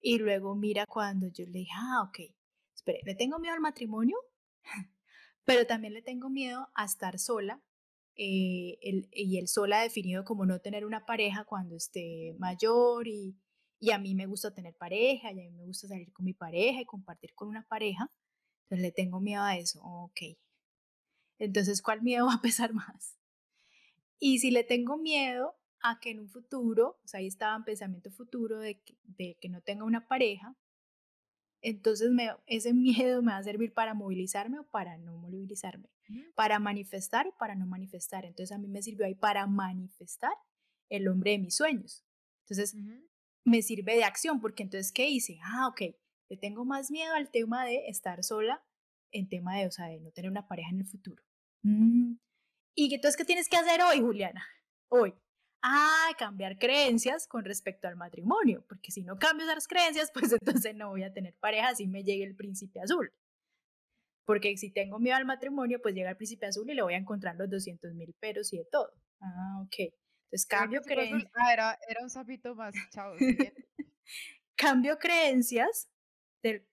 [0.02, 2.20] y luego mira cuando yo le dije, ah, ok,
[2.76, 4.18] espere, le tengo miedo al matrimonio,
[5.46, 7.64] pero también le tengo miedo a estar sola.
[8.18, 13.38] Eh, el, y el sola definido como no tener una pareja cuando esté mayor y,
[13.80, 16.34] y a mí me gusta tener pareja y a mí me gusta salir con mi
[16.34, 18.12] pareja y compartir con una pareja.
[18.64, 19.82] Entonces le tengo miedo a eso.
[19.84, 20.22] Ok.
[21.40, 23.18] Entonces, ¿cuál miedo va a pesar más?
[24.20, 27.64] Y si le tengo miedo a que en un futuro, o sea, ahí estaba en
[27.64, 30.56] pensamiento futuro de que, de que no tenga una pareja,
[31.62, 35.90] entonces me, ese miedo me va a servir para movilizarme o para no movilizarme,
[36.36, 38.26] para manifestar o para no manifestar.
[38.26, 40.34] Entonces a mí me sirvió ahí para manifestar
[40.90, 42.06] el hombre de mis sueños.
[42.42, 42.76] Entonces
[43.44, 45.40] me sirve de acción porque entonces, ¿qué hice?
[45.44, 45.82] Ah, ok,
[46.30, 48.64] le tengo más miedo al tema de estar sola
[49.12, 51.24] en tema de, o sea, de no tener una pareja en el futuro.
[51.64, 52.16] Mm.
[52.76, 54.46] ¿Y entonces qué tienes que hacer hoy, Juliana?
[54.90, 55.14] Hoy.
[55.62, 60.76] Ah, cambiar creencias con respecto al matrimonio, porque si no cambio esas creencias, pues entonces
[60.76, 63.12] no voy a tener pareja si me llegue el príncipe azul.
[64.26, 66.98] Porque si tengo miedo al matrimonio, pues llega el príncipe azul y le voy a
[66.98, 68.92] encontrar los 200 mil peros y de todo.
[69.22, 69.94] Ah, ok.
[70.26, 71.32] Entonces cambio creencias.
[71.34, 73.14] Ah, era, era un sapito más, chao.
[74.58, 75.90] cambio creencias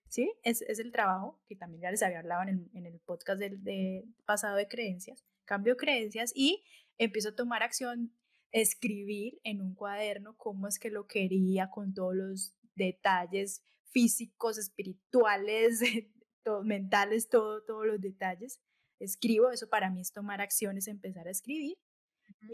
[0.09, 0.33] ¿sí?
[0.43, 3.39] Es, es, el trabajo, que también ya les había hablado en el, en el podcast
[3.39, 6.63] del de pasado de creencias, cambio creencias y
[6.97, 8.13] empiezo a tomar acción,
[8.55, 15.81] escribir en un cuaderno cómo es que lo quería con todos los detalles físicos, espirituales,
[16.43, 18.61] todo, mentales, todo, todos los detalles.
[18.97, 21.77] Escribo, eso para mí es tomar acciones, empezar a escribir.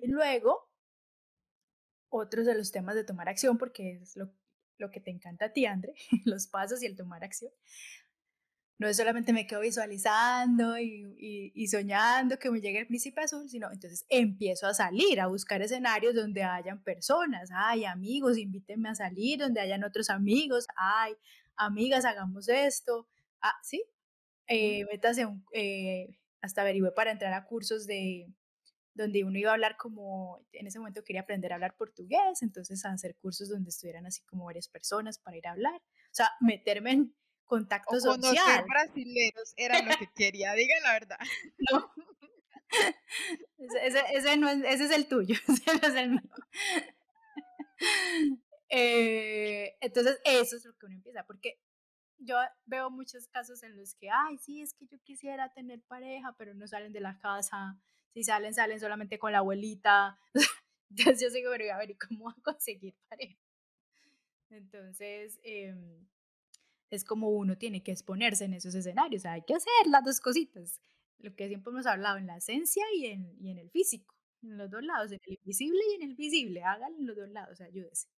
[0.02, 0.72] Y luego,
[2.10, 4.34] otros de los temas de tomar acción, porque es lo,
[4.80, 5.94] lo que te encanta a ti, André,
[6.26, 7.52] los pasos y el tomar acción.
[8.82, 13.48] No es solamente me quedo visualizando y, y, soñando que me llegue el príncipe azul,
[13.48, 18.96] sino entonces empiezo a salir, a buscar escenarios donde hayan personas, ay, amigos, invítenme a
[18.96, 21.14] salir, donde hayan otros amigos, ay,
[21.58, 23.08] amigas, hagamos esto,
[23.40, 23.84] ah, sí,
[24.48, 28.34] eh, métase un, eh, hasta averigüe para entrar a cursos de,
[28.96, 32.84] donde uno iba a hablar como, en ese momento quería aprender a hablar portugués, entonces
[32.84, 36.32] a hacer cursos donde estuvieran así como varias personas para ir a hablar, o sea,
[36.40, 38.66] meterme en contacto o social.
[38.68, 41.20] brasileños era lo que quería, diga la verdad.
[41.72, 41.92] No.
[43.58, 46.22] Ese, ese, no es, ese es el tuyo, ese no es el mío.
[48.70, 51.60] Eh, entonces, eso es lo que uno empieza, porque
[52.18, 56.34] yo veo muchos casos en los que, ay, sí, es que yo quisiera tener pareja,
[56.38, 57.78] pero no salen de la casa.
[58.14, 60.18] Si salen, salen solamente con la abuelita.
[60.90, 63.38] Entonces yo sigo, pero a ver, ¿y cómo a conseguir pareja?
[64.50, 66.06] Entonces, em,
[66.92, 69.26] es como uno tiene que exponerse en esos escenarios.
[69.26, 70.80] hay que hacer las dos cositas.
[71.18, 74.16] Lo que siempre hemos hablado en la esencia y en, y en el físico.
[74.44, 76.64] En los dos lados, en el invisible y en el visible.
[76.64, 78.10] Háganlo en los dos lados, ayúdese.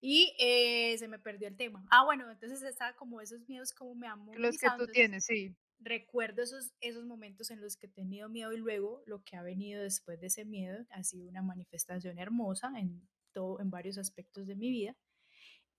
[0.00, 1.86] Y eh, se me perdió el tema.
[1.90, 4.32] Ah, bueno, entonces estaba como esos miedos, como me amo.
[4.34, 5.54] Los que tú tienes, sí.
[5.78, 9.42] Recuerdo esos, esos momentos en los que he tenido miedo y luego lo que ha
[9.42, 14.46] venido después de ese miedo ha sido una manifestación hermosa en, todo, en varios aspectos
[14.46, 14.96] de mi vida.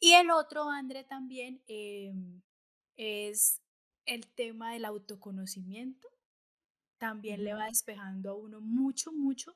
[0.04, 2.42] Y el otro, André, también em,
[2.98, 3.62] es
[4.08, 6.10] el tema del autoconocimiento.
[6.98, 9.56] También le va despejando a uno mucho, mucho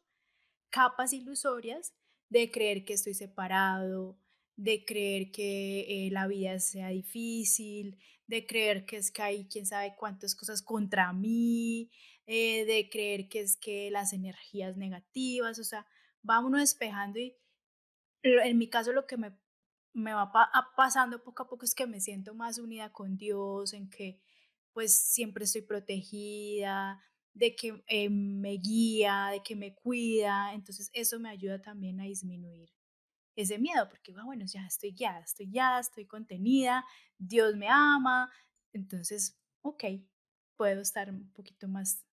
[0.69, 1.95] capas ilusorias
[2.29, 4.19] de creer que estoy separado,
[4.55, 9.65] de creer que eh, la vida sea difícil, de creer que es que hay quién
[9.65, 11.89] sabe cuántas cosas contra mí,
[12.27, 15.87] eh, de creer que es que las energías negativas, o sea,
[16.27, 17.35] va uno despejando y
[18.21, 19.31] en mi caso lo que me,
[19.95, 20.29] me va
[20.75, 24.21] pasando poco a poco es que me siento más unida con Dios, en que
[24.73, 27.01] pues siempre estoy protegida,
[27.33, 32.03] de que eh, me guía, de que me cuida, entonces eso me ayuda también a
[32.03, 32.73] disminuir
[33.37, 36.85] ese miedo, porque ah, bueno, ya estoy guiada, estoy ya, estoy contenida,
[37.17, 38.29] Dios me ama,
[38.73, 39.83] entonces, ok,
[40.57, 42.05] puedo estar un poquito más,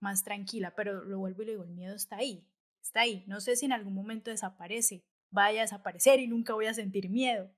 [0.00, 2.48] más tranquila, pero lo vuelvo y le digo, el miedo está ahí,
[2.82, 6.66] está ahí, no sé si en algún momento desaparece, vaya a desaparecer y nunca voy
[6.66, 7.50] a sentir miedo.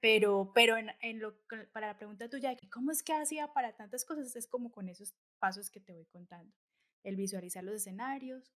[0.00, 1.34] Pero, pero en, lo,
[1.72, 4.88] para la pregunta tuya de cómo es que hacía para tantas cosas, es como con
[4.88, 6.54] esos pasos que te voy contando.
[7.02, 8.54] El visualizar los escenarios,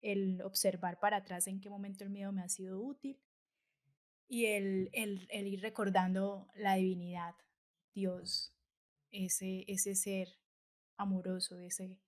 [0.00, 3.20] el observar para atrás en qué momento el miedo me ha sido útil
[4.26, 7.34] y el, el, el ir recordando la divinidad,
[7.94, 8.54] Dios,
[9.10, 10.28] ese, ese ser
[10.96, 12.00] amoroso, ese,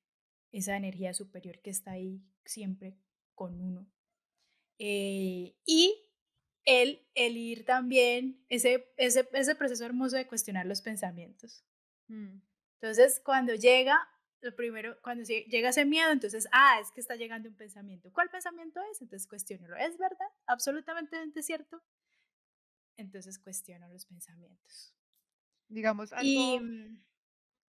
[0.53, 2.97] esa energía superior que está ahí siempre
[3.35, 3.91] con uno.
[4.79, 6.09] Eh, y
[6.65, 11.65] el, el ir también, ese, ese, ese proceso hermoso de cuestionar los pensamientos.
[12.09, 12.41] Mm.
[12.81, 14.09] Entonces, cuando llega
[14.43, 18.13] lo primero, cuando llega ese miedo, entonces, ah, es que está llegando un pensamiento.
[18.13, 19.01] ¿Cuál pensamiento es?
[19.01, 20.27] Entonces cuestiono, ¿es verdad?
[20.47, 21.81] ¿Absolutamente cierto?
[22.97, 24.95] Entonces cuestiono los pensamientos.
[25.69, 27.03] Digamos, algo mm,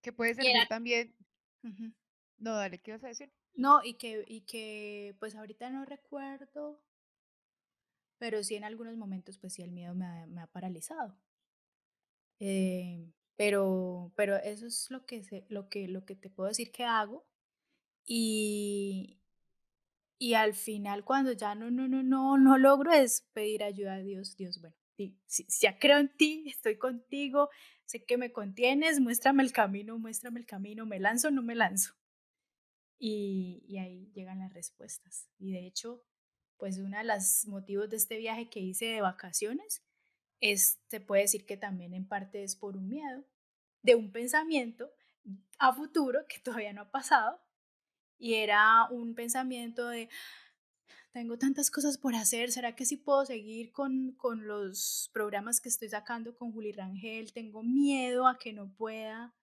[0.02, 1.16] que puede ser también.
[2.40, 3.32] No, dale, ¿qué vas a decir?
[3.54, 6.84] No, y que, y que pues ahorita no recuerdo,
[8.24, 11.14] pero sí en algunos momentos, pues sí, el miedo me ha, me ha paralizado.
[12.40, 16.86] Eh, pero, pero eso es lo que, lo, que, lo que te puedo decir que
[16.86, 17.28] hago.
[18.06, 19.20] Y,
[20.18, 24.00] Y al final, cuando ya no, no, no, no, no logro, es pedir ayuda a
[24.00, 24.38] Dios.
[24.38, 24.78] Dios, bueno,
[25.26, 27.50] si, ya creo en ti, estoy contigo,
[27.86, 31.56] sé que me contienes, muéstrame el camino, muéstrame el camino, me lanzo o no me
[31.56, 31.94] lanzo.
[32.98, 35.28] Y, y, ahí llegan las respuestas.
[35.38, 36.06] Y de hecho,
[36.64, 39.84] pues uno de los motivos de este viaje que hice de vacaciones
[40.40, 43.26] es, se puede decir que también en parte es por un miedo,
[43.82, 44.90] de un pensamiento
[45.60, 47.42] a futuro que todavía no ha pasado.
[48.18, 50.08] Y era un pensamiento de,
[51.12, 55.68] tengo tantas cosas por hacer, ¿será que sí puedo seguir con, con los programas que
[55.68, 57.34] estoy sacando con Juli Rangel?
[57.34, 59.36] Tengo miedo a que no pueda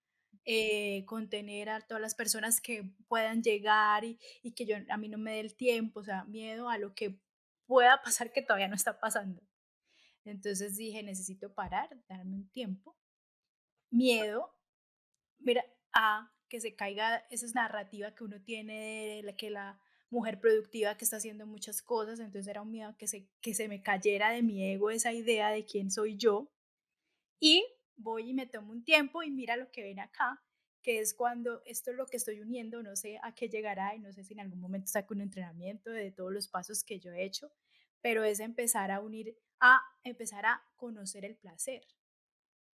[0.45, 4.17] eh, contener a todas las personas que puedan llegar y,
[4.55, 7.19] que yo, a mí no me dé el tiempo, o sea, miedo a lo que
[7.67, 9.41] pueda pasar que todavía no está pasando.
[10.25, 12.97] Entonces dije, necesito parar, darme un tiempo.
[13.91, 14.51] Miedo,
[15.39, 20.39] mira, a que se caiga esa narrativa que uno tiene de la que la mujer
[20.39, 23.05] productiva que está haciendo muchas cosas, entonces era un miedo que
[23.41, 26.51] que se me cayera de mi ego esa idea de quién soy yo.
[27.39, 27.65] Y
[28.01, 30.41] voy y me tomo un tiempo y mira lo que ven acá,
[30.81, 33.99] que es cuando esto es lo que estoy uniendo, no sé a qué llegará y
[33.99, 37.11] no sé si en algún momento saco un entrenamiento de todos los pasos que yo
[37.11, 37.51] he hecho,
[38.01, 41.83] pero es empezar a unir, a empezar a conocer el placer.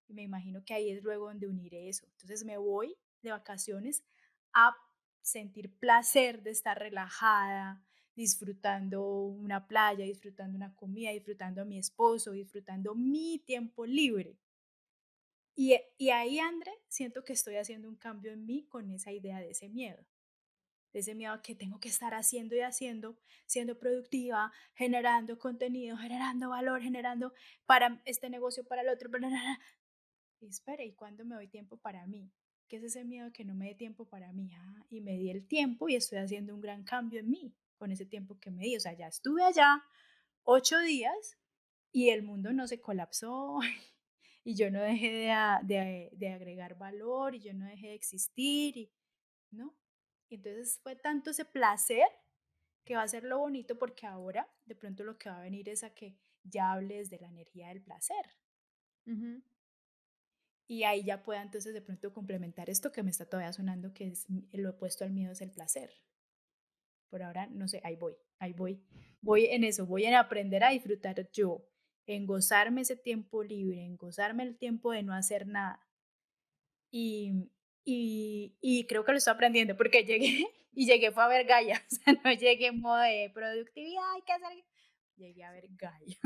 [0.08, 2.06] Me imagino que ahí es luego donde uniré eso.
[2.12, 4.04] Entonces me voy de vacaciones
[4.54, 4.76] a
[5.22, 7.84] sentir placer de estar relajada,
[8.16, 14.38] disfrutando una playa, disfrutando una comida, disfrutando a mi esposo, disfrutando mi tiempo libre.
[15.60, 19.40] Y, y ahí, André, siento que estoy haciendo un cambio en mí con esa idea
[19.40, 20.06] de ese miedo.
[20.94, 23.18] De ese miedo que tengo que estar haciendo y haciendo,
[23.48, 27.34] siendo productiva, generando contenido, generando valor, generando
[27.66, 29.10] para este negocio, para el otro.
[30.40, 32.32] Y espera, ¿y cuándo me doy tiempo para mí?
[32.68, 34.54] ¿Qué es ese miedo que no me dé tiempo para mí?
[34.54, 37.92] Ah, y me di el tiempo y estoy haciendo un gran cambio en mí con
[37.92, 38.78] ese tiempo que me di.
[38.78, 39.84] O sea, ya estuve allá
[40.44, 41.40] ocho días
[41.92, 43.58] y el mundo no se colapsó
[44.48, 45.30] y yo no dejé
[45.64, 48.90] de, de, agregar valor y yo no dejé de existir, y,
[49.52, 49.76] ¿no?
[50.30, 52.08] entonces fue tanto ese placer
[52.86, 55.68] que va a ser lo bonito porque ahora de pronto lo que va a venir
[55.68, 58.26] es a que ya hables de la energía del placer
[60.66, 64.08] y ahí ya pueda entonces de pronto complementar esto que me está todavía sonando, que
[64.08, 65.92] es lo opuesto al miedo es el placer.
[67.10, 68.84] Por ahora, no sé, ahí voy, ahí voy.
[69.22, 71.66] Voy en eso, voy en aprender a disfrutar yo,
[72.08, 75.86] en gozarme ese tiempo libre, en gozarme el tiempo de no hacer nada.
[76.90, 77.52] Y,
[77.84, 81.84] y, y creo que lo estoy aprendiendo porque llegué y llegué fue a ver Gaia,
[81.92, 84.66] o sea, no llegué en modo de productividad, hay que hacer...
[85.16, 86.18] Llegué a ver Gaia.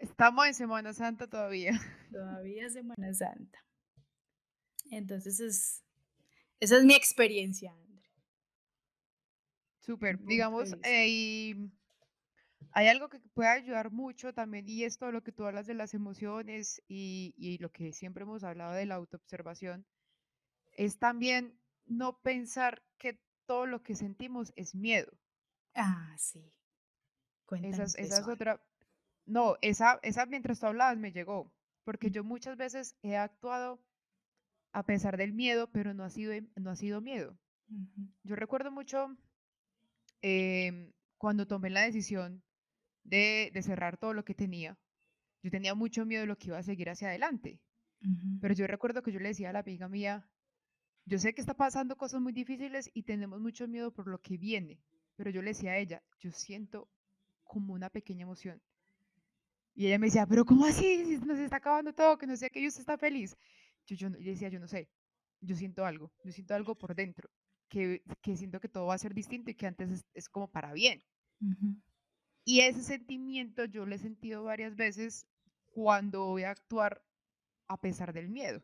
[0.00, 1.70] Estamos en Semana Santa todavía.
[2.10, 3.64] Todavía Semana Santa.
[4.90, 5.84] Entonces, es,
[6.58, 8.10] esa es mi experiencia, André.
[9.78, 10.18] Súper.
[10.24, 11.54] Digamos, eh,
[12.72, 15.94] hay algo que puede ayudar mucho también, y esto lo que tú hablas de las
[15.94, 19.86] emociones y, y lo que siempre hemos hablado de la autoobservación,
[20.72, 25.12] es también no pensar que todo lo que sentimos es miedo.
[25.74, 26.52] Ah, sí.
[27.46, 28.62] Cuéntanos esa, es otra.
[29.26, 31.52] No, esa, esa mientras tú hablabas me llegó,
[31.84, 33.80] porque yo muchas veces he actuado
[34.72, 37.36] a pesar del miedo, pero no ha sido, no ha sido miedo.
[38.22, 39.16] Yo recuerdo mucho
[40.22, 42.42] em, cuando tomé la decisión
[43.04, 44.78] de, cerrar todo lo que tenía.
[45.42, 47.60] Yo tenía mucho miedo de lo que iba a seguir hacia adelante.
[48.40, 50.26] Pero yo recuerdo que yo le decía a la amiga mía,
[51.04, 54.38] yo sé que está pasando cosas muy difíciles y tenemos mucho miedo por lo que
[54.38, 54.80] viene,
[55.16, 56.88] pero yo le decía a ella, yo siento
[57.44, 58.62] como una pequeña emoción.
[59.74, 61.04] Y ella me decía, pero ¿cómo así?
[61.04, 63.36] Si nos está acabando todo, que no sé que usted está feliz
[63.96, 64.88] yo, decía, yo no sé,
[65.40, 67.30] yo siento algo, yo siento algo por dentro,
[67.68, 70.72] que, que siento que todo va a ser distinto y que antes es, como para
[70.72, 71.02] bien.
[72.44, 75.26] Y ese sentimiento yo lo he sentido varias veces
[75.70, 77.02] cuando voy a actuar
[77.68, 78.62] a pesar del miedo.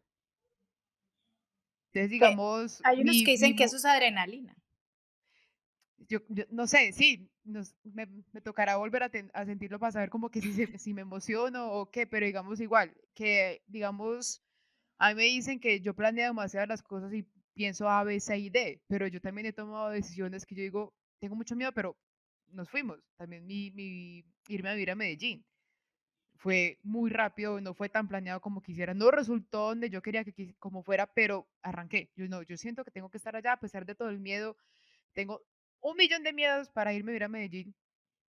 [1.89, 2.81] Entonces, digamos...
[2.85, 4.57] Hay unos que dicen que eso es adrenalina.
[6.09, 7.63] Yo, no sé, sí, me,
[8.33, 11.91] me, tocará volver a, a, sentirlo para saber como que si, si me emociono o
[11.91, 14.43] qué, pero digamos igual, que digamos
[14.99, 18.39] a mí me dicen que yo planeo demasiadas las cosas y pienso A, B, C
[18.39, 21.97] y D, pero yo también he tomado decisiones que yo digo, tengo mucho miedo, pero
[22.53, 22.99] nos fuimos.
[23.17, 25.45] También mi, mi irme a vivir a Medellín.
[26.37, 28.95] Fue muy rápido, no fue tan planeado como quisiera.
[28.95, 32.11] No resultó donde yo quería que como fuera, pero arranqué.
[32.15, 34.57] Yo no, yo siento que tengo que estar allá a pesar de todo el miedo.
[35.15, 35.43] Tengo
[35.81, 37.75] un millón de miedos para irme a vivir a Medellín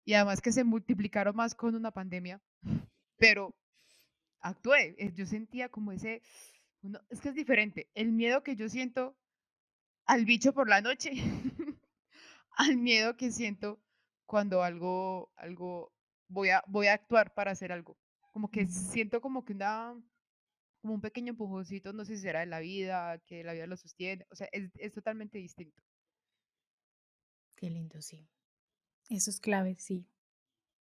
[0.06, 2.40] y además que se multiplicaron más con una pandemia,
[3.16, 3.54] pero
[4.40, 4.94] actué.
[4.98, 6.22] Eh, yo sentía como ese,
[7.10, 7.90] es que es diferente.
[7.94, 9.16] El miedo que yo siento
[10.06, 11.10] al bicho por la noche,
[12.56, 13.80] al miedo que siento
[14.27, 15.93] cuando algo, algo,
[16.29, 17.97] voy a, voy a actuar para hacer algo.
[18.33, 19.95] Como que siento como que una,
[20.81, 23.77] como un pequeño empujoncito, no sé si será de la vida, que la vida lo
[23.77, 25.83] sostiene, o sea, es, es totalmente distinto.
[27.57, 28.29] Qué lindo, sí.
[29.09, 30.07] Eso es clave, sí.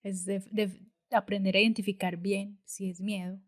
[0.02, 0.42] Es de,
[1.10, 3.40] aprender a identificar bien si es miedo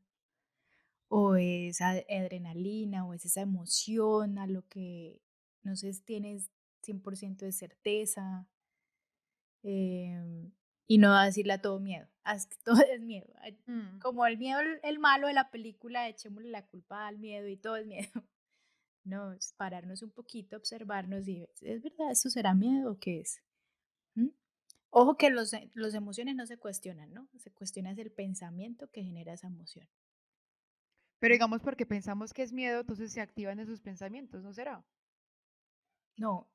[1.09, 5.23] o es adrenalina o es esa emoción a lo que
[5.63, 6.51] no sé, tienes
[6.83, 8.49] 100% de certeza
[9.67, 10.53] em,
[10.87, 12.07] y no decirle a todo miedo,
[12.65, 13.33] todo es miedo.
[13.67, 13.99] Mm.
[13.99, 17.77] Como el miedo, el malo de la película, echémosle la culpa al miedo y todo
[17.77, 18.11] es miedo.
[19.05, 22.11] No, es pararnos un poquito, observarnos y ¿es verdad?
[22.11, 23.41] ¿Eso será miedo o qué es?
[24.17, 24.31] ¿Mm?
[24.91, 27.29] Ojo que los, eh, los emociones no se cuestionan, ¿no?
[27.39, 29.89] Se cuestiona es el pensamiento que genera esa emoción.
[31.21, 34.85] Pero digamos porque pensamos que es miedo, entonces se activan esos pensamientos, ¿no será?
[36.17, 36.49] No,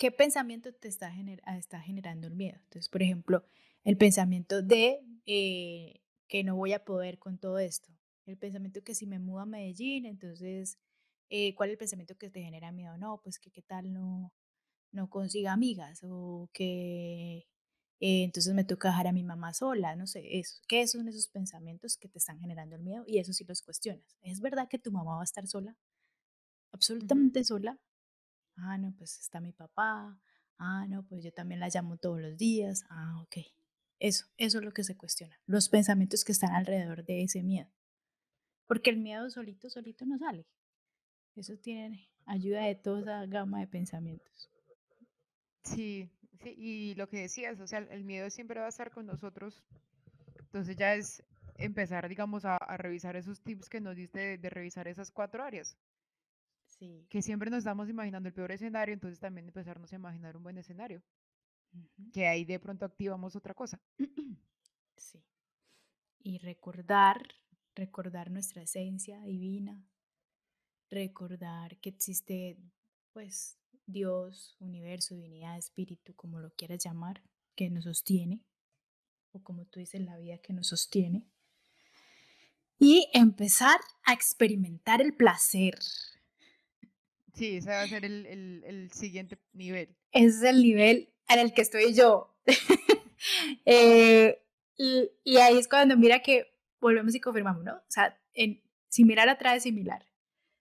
[0.00, 1.12] ¿qué pensamiento te está,
[1.44, 2.58] ah, está generando el miedo?
[2.64, 3.44] Entonces, por ejemplo,
[3.84, 7.92] el pensamiento de eh, que no voy a poder con todo esto.
[8.24, 10.78] El pensamiento que si me mudo a Medellín, entonces,
[11.28, 12.96] eh, ¿cuál es el pensamiento que te genera miedo?
[12.96, 14.32] No, pues que qué tal no,
[14.90, 17.46] no consiga amigas o que
[18.00, 20.62] eh, entonces me toca dejar a mi mamá sola, no sé, eso.
[20.66, 23.04] ¿Qué son esos pensamientos que te están generando el miedo?
[23.06, 24.16] Y eso sí los cuestionas.
[24.22, 25.76] ¿Es verdad que tu mamá va a estar sola?
[26.72, 27.78] Absolutamente sola.
[28.62, 30.18] Ah, no, pues está mi papá.
[30.58, 32.84] Ah, no, pues yo también la llamo todos los días.
[32.90, 33.38] Ah, ok.
[33.98, 35.38] Eso, eso es lo que se cuestiona.
[35.46, 37.70] Los pensamientos que están alrededor de ese miedo.
[38.66, 40.46] Porque el miedo solito, solito no sale.
[41.34, 44.50] Eso tiene ayuda de toda esa gama de pensamientos.
[45.64, 46.10] Sí,
[46.42, 49.62] sí, y lo que decías, o sea, el miedo siempre va a estar con nosotros.
[50.38, 51.22] Entonces ya es
[51.56, 55.76] empezar, digamos, a, revisar esos tips que nos diste de revisar esas cuatro áreas.
[57.10, 60.56] Que siempre nos estamos imaginando el peor escenario, entonces también empezarnos a imaginar un buen
[60.56, 61.02] escenario.
[62.12, 63.80] Que ahí de pronto activamos otra cosa.
[64.96, 65.22] sí.
[66.22, 67.34] Y recordar,
[67.74, 69.86] recordar nuestra esencia divina,
[70.90, 72.56] recordar que existe,
[73.12, 77.22] pues, Dios, universo, divinidad, espíritu, como lo quieras llamar,
[77.56, 78.42] que nos sostiene,
[79.32, 81.26] o como tú dices, la vida que nos sostiene.
[82.78, 85.78] Y empezar a experimentar el placer,
[87.34, 88.26] Sí, ese va a ser el,
[88.64, 89.96] el, siguiente nivel.
[90.12, 92.36] Ese es el nivel en el que estoy yo.
[93.66, 94.42] Eh,
[94.78, 97.74] y, ahí es cuando mira que volvemos y confirmamos, ¿no?
[97.74, 100.06] O sea, en, similar atrae similar.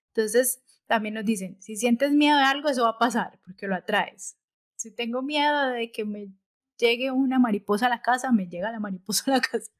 [0.09, 3.75] Entonces, también nos dicen, si sientes miedo de algo, eso va a pasar, porque lo
[3.75, 4.37] atraes.
[4.75, 6.33] Si tengo miedo de que me
[6.77, 9.71] llegue una mariposa a la casa, me llega la mariposa a la casa.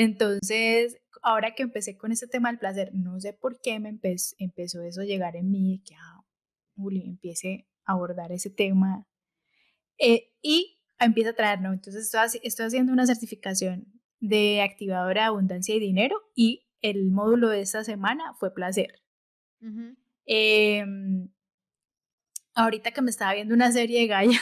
[0.00, 4.80] Entonces, ahora que empecé con este tema del placer, no sé por qué me empezó
[4.82, 6.24] eso a llegar en mí, que ah,
[6.76, 9.08] Juli empiece a abordar ese tema
[9.98, 11.72] eh, y empieza a traer, ¿no?
[11.72, 17.62] Entonces estoy, haciendo una certificación de activadora de abundancia y dinero y el módulo de
[17.62, 19.02] esta semana fue placer.
[20.26, 21.28] Em,
[22.54, 24.40] ahorita que me estaba viendo una serie de Gaia,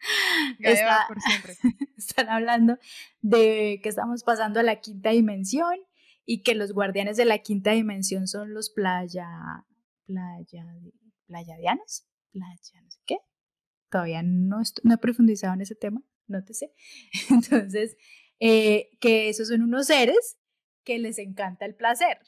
[1.08, 1.56] por siempre.
[1.96, 2.78] Están hablando
[3.20, 5.76] de que estamos pasando a la quinta dimensión
[6.24, 9.28] y que los guardianes de la quinta dimensión son los playa,
[10.06, 10.66] playa,
[11.26, 13.18] playadianos, playa, no sé qué.
[13.90, 16.72] Todavía no, no he profundizado en ese tema, nótese.
[17.30, 17.96] Entonces,
[18.40, 20.38] eh, que esos son unos seres
[20.84, 22.18] que les encanta el placer.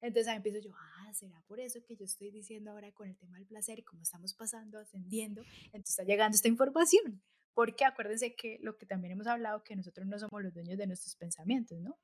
[0.00, 0.70] Entonces ahí empiezo yo,
[1.14, 4.02] será por eso que yo estoy diciendo ahora con el tema del placer y como
[4.02, 7.22] estamos pasando, ascendiendo, entonces está llegando esta información.
[7.54, 10.88] Porque acuérdense que lo que también hemos hablado, que nosotros no somos los dueños de
[10.88, 11.98] nuestros pensamientos, ¿no?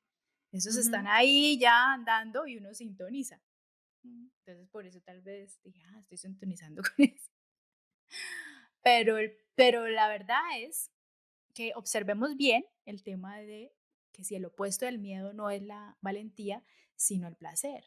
[0.53, 3.41] Esos están ahí ya andando y uno sintoniza.
[4.03, 7.31] Entonces por eso tal vez dije, ah, estoy sintonizando con eso.
[8.83, 9.17] Pero,
[9.55, 10.91] pero la verdad es
[11.53, 13.73] que observemos bien el tema de
[14.11, 16.63] que si el opuesto del miedo no es la valentía,
[16.95, 17.83] sino el placer.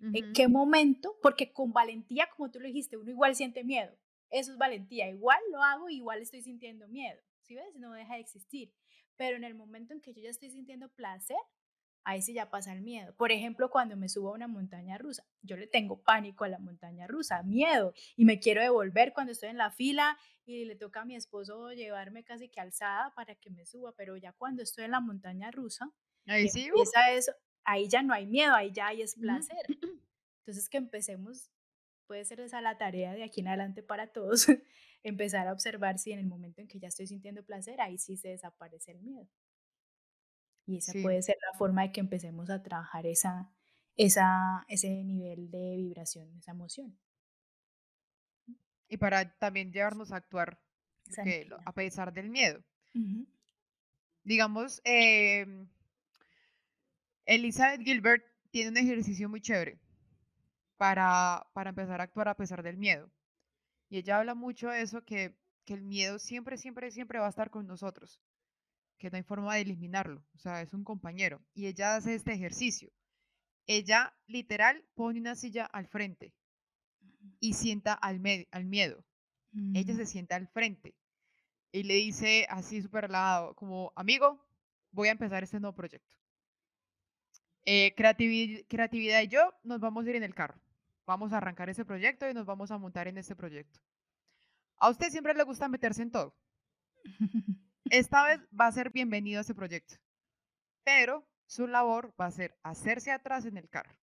[0.00, 1.16] ¿En qué momento?
[1.22, 3.96] Porque con valentía, como tú lo dijiste, uno igual siente miedo.
[4.30, 5.08] Eso es valentía.
[5.08, 7.20] Igual lo hago, igual estoy sintiendo miedo.
[7.42, 7.74] ¿Sí ves?
[7.76, 8.72] No deja de existir.
[9.16, 11.36] Pero en el momento en que yo ya estoy sintiendo placer,
[12.04, 13.14] ahí sí ya pasa el miedo.
[13.16, 16.58] Por ejemplo, cuando me subo a una montaña rusa, yo le tengo pánico a la
[16.58, 21.02] montaña rusa, miedo, y me quiero devolver cuando estoy en la fila y le toca
[21.02, 24.84] a mi esposo llevarme casi que alzada para que me suba, pero ya cuando estoy
[24.84, 25.92] en la montaña rusa,
[26.26, 27.32] ahí sí, empieza eso,
[27.70, 29.64] ahí ya no hay miedo, ahí ya hay es placer.
[30.40, 31.50] Entonces que empecemos,
[32.06, 34.46] puede ser esa la tarea de aquí en adelante para todos,
[35.02, 38.16] empezar a observar si en el momento en que ya estoy sintiendo placer, ahí sí
[38.16, 39.28] se desaparece el miedo.
[40.66, 43.50] Y esa puede ser la forma de que empecemos a trabajar esa,
[43.96, 46.96] esa, ese nivel de vibración, esa emoción.
[48.88, 50.60] Y para también llevarnos a actuar
[51.64, 52.62] a pesar del miedo.
[54.22, 55.68] Digamos, em,
[57.30, 59.78] Elizabeth Gilbert tiene un ejercicio muy chévere
[60.76, 63.08] para, para empezar a actuar a pesar del miedo.
[63.88, 67.30] Y ella habla mucho de eso, que, que el miedo siempre, siempre, siempre va a
[67.30, 68.20] estar con nosotros,
[68.98, 71.40] que no hay forma de eliminarlo, o sea, es un compañero.
[71.54, 72.90] Y ella hace este ejercicio.
[73.68, 76.34] Ella literal pone una silla al frente
[77.38, 78.20] y sienta al,
[78.50, 79.04] al miedo.
[79.72, 80.96] Ella se sienta al frente
[81.70, 84.44] y le dice así súper lado, como, amigo,
[84.90, 86.19] voy a empezar este nuevo proyecto.
[87.64, 90.60] Eh, creatividad y yo nos vamos a ir en el carro.
[91.06, 93.80] Vamos a arrancar ese proyecto y nos vamos a montar en este proyecto.
[94.76, 96.34] A usted siempre le gusta meterse en todo.
[97.90, 99.96] Esta vez va a ser bienvenido a ese proyecto.
[100.84, 103.96] Pero su labor va a ser hacerse atrás en el carro.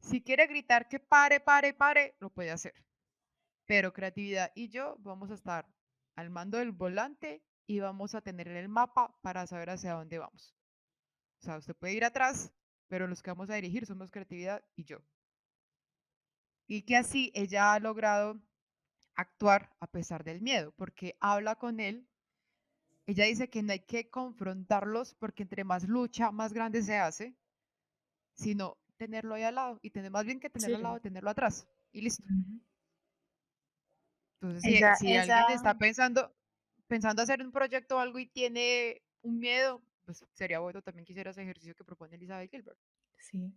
[0.00, 2.74] Si quiere gritar que pare, pare, pare, lo puede hacer.
[3.66, 5.66] Pero creatividad y yo vamos a estar
[6.14, 10.54] al mando del volante y vamos a tener el mapa para saber hacia dónde vamos.
[11.42, 12.52] O sea, usted puede ir atrás,
[12.86, 14.98] pero los que vamos a dirigir somos creatividad y yo.
[16.68, 18.40] Y que así ella ha logrado
[19.16, 22.06] actuar a pesar del miedo, porque habla con él.
[23.06, 27.34] Ella dice que no hay que confrontarlos porque entre más lucha, más grande se hace,
[28.34, 31.66] sino tenerlo ahí al lado y tener más bien que tenerlo al lado, tenerlo atrás
[31.90, 32.22] y listo.
[34.40, 34.62] Entonces,
[35.00, 36.32] si, alguien está pensando,
[36.86, 41.30] pensando hacer un proyecto o algo y tiene un miedo, pues sería bueno también quisiera
[41.30, 42.78] ese ejercicio que propone Elizabeth Gilbert.
[43.18, 43.54] Sí.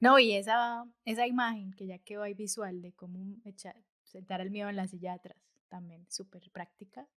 [0.00, 4.50] No, y esa, esa imagen que ya quedó ahí visual de cómo echar, sentar el
[4.50, 5.38] miedo en la silla atrás,
[5.68, 7.08] también súper práctica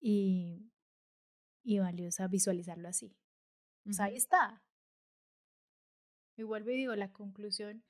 [0.00, 0.70] y,
[1.62, 3.16] y valiosa visualizarlo así.
[3.84, 4.62] Pues ahí está.
[6.36, 7.82] Y vuelvo y digo, la conclusión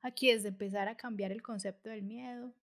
[0.00, 2.54] aquí es de empezar a cambiar el concepto del miedo,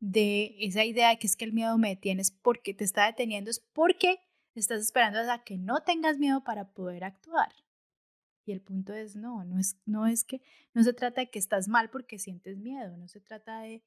[0.00, 3.06] de esa idea de que es que el miedo me detiene es porque te está
[3.06, 4.20] deteniendo, es porque
[4.60, 7.52] estás esperando a que no tengas miedo para poder actuar.
[8.46, 10.42] Y el punto es, no, no es, no es que,
[10.74, 13.82] no se trata de que estás mal porque sientes miedo, no se trata de,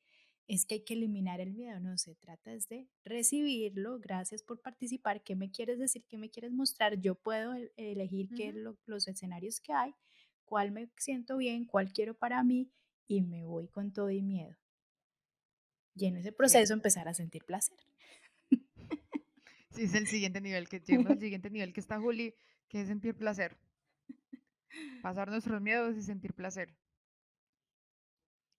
[0.48, 4.62] es que hay que eliminar el miedo, no, se trata es de recibirlo, gracias por
[4.62, 6.06] participar, ¿qué me quieres decir?
[6.08, 7.00] ¿Qué me quieres mostrar?
[7.00, 8.54] Yo puedo elegir qué
[8.86, 9.94] los escenarios que hay,
[10.46, 12.72] cuál me siento bien, cuál quiero para mí
[13.06, 14.58] y me voy con todo y miedo.
[15.96, 17.78] Y en ese proceso empezar a sentir placer.
[19.78, 22.34] Sí, es el siguiente nivel que llegamos el siguiente nivel que está Juli,
[22.68, 23.58] que es sentir placer.
[25.04, 26.76] Pasar nuestros miedos y sentir placer.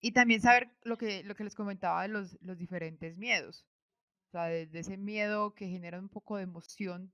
[0.01, 3.67] Y también saber lo que, lo que les comentaba de los, los diferentes miedos.
[4.29, 7.13] O sea, desde ese miedo que genera un poco de emoción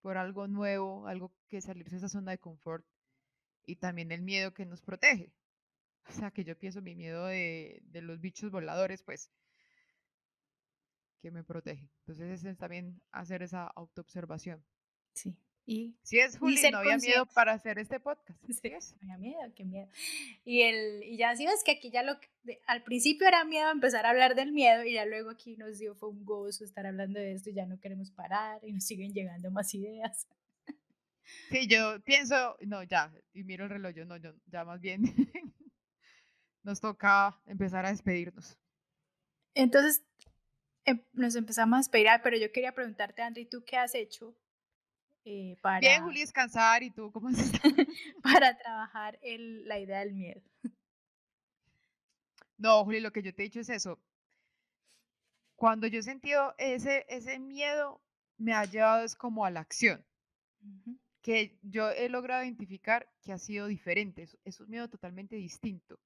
[0.00, 2.84] por algo nuevo, algo que salirse de esa zona de confort.
[3.64, 5.32] Y también el miedo que nos protege.
[6.08, 9.30] O sea, que yo pienso mi miedo de, de los bichos voladores, pues
[11.20, 11.88] que me protege.
[12.00, 14.64] Entonces es también hacer esa autoobservación.
[15.12, 15.36] Sí.
[15.66, 18.42] Y, si es, Juli, no había miedo para hacer este podcast.
[18.60, 18.96] Sí, es?
[19.02, 19.88] Había miedo, qué miedo.
[20.44, 22.18] Y, el, y ya sí ves que aquí ya lo
[22.66, 25.94] al principio era miedo empezar a hablar del miedo y ya luego aquí nos dio
[25.94, 29.12] fue un gozo estar hablando de esto y ya no queremos parar y nos siguen
[29.12, 30.26] llegando más ideas.
[31.50, 35.02] Sí, yo pienso, no, ya, y miro el reloj, yo no, yo, ya más bien
[36.64, 38.58] nos toca empezar a despedirnos.
[39.54, 40.02] Entonces,
[41.12, 44.36] nos empezamos a despedir, pero yo quería preguntarte, Andri, ¿tú qué has hecho
[45.24, 45.80] eh, para...
[45.80, 47.60] Bien, Juli, descansar, ¿y tú cómo estás?
[48.22, 50.42] para trabajar el, la idea del miedo.
[52.56, 53.98] No, Juli, lo que yo te he dicho es eso.
[55.56, 58.00] Cuando yo he sentido ese, ese miedo,
[58.38, 60.04] me ha llevado es como a la acción.
[61.22, 64.22] Que yo he logrado identificar que ha sido diferente.
[64.22, 65.98] Es, es un miedo totalmente distinto.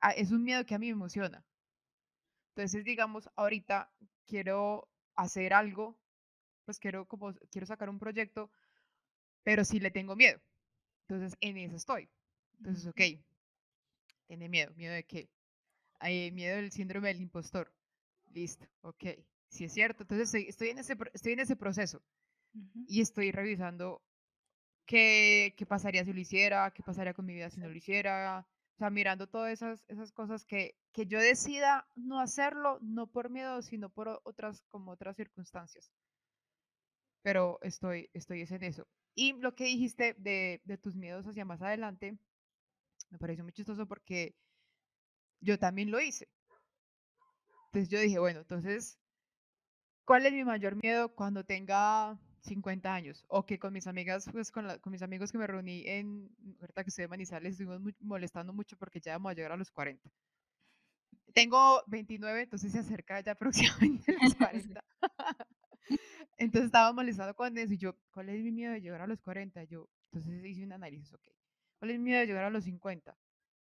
[0.00, 1.44] Ah, es un miedo que a mí me emociona.
[2.56, 3.92] Entonces, digamos, ahorita
[4.24, 6.00] quiero hacer algo,
[6.64, 8.50] pues quiero como quiero sacar un proyecto,
[9.42, 10.40] pero sí le tengo miedo.
[11.02, 12.08] Entonces, en eso estoy.
[12.56, 13.22] Entonces, ok,
[14.26, 14.72] tiene miedo.
[14.74, 15.28] ¿Miedo de qué?
[16.00, 17.70] Hay miedo del síndrome del impostor.
[18.32, 19.04] Listo, ok.
[19.50, 20.04] Si es cierto.
[20.04, 22.00] Entonces, estoy, en, ese, estoy en ese proceso
[22.88, 24.02] y estoy revisando
[24.86, 28.48] qué, qué pasaría si lo hiciera, qué pasaría con mi vida si no lo hiciera,
[28.76, 33.30] o sea, mirando todas esas, esas cosas que, que yo decida no hacerlo, no por
[33.30, 35.90] miedo, sino por otras, como otras circunstancias.
[37.22, 38.86] Pero estoy, estoy en eso.
[39.14, 42.18] Y lo que dijiste de, de tus miedos hacia más adelante,
[43.08, 44.36] me pareció muy chistoso porque
[45.40, 46.28] yo también lo hice.
[47.68, 48.98] Entonces yo dije, bueno, entonces,
[50.04, 54.50] ¿cuál es mi mayor miedo cuando tenga 50 años, o que con mis amigas, pues
[54.52, 56.30] con, con mis amigos que me reuní en,
[56.60, 59.70] ahorita que estoy de Manizales, estuvimos molestando mucho porque ya vamos a llegar a los
[59.70, 60.10] 40.
[61.34, 63.34] tengo 29, entonces se acerca ya
[64.04, 64.84] próximamente los 40.
[66.38, 69.20] entonces estaba molestado con eso y yo, ¿cuál es mi miedo de llegar a los
[69.20, 69.64] 40?
[69.64, 71.28] Yo, entonces hice un análisis, ok.
[71.78, 73.16] ¿Cuál es mi miedo de llegar a los 50?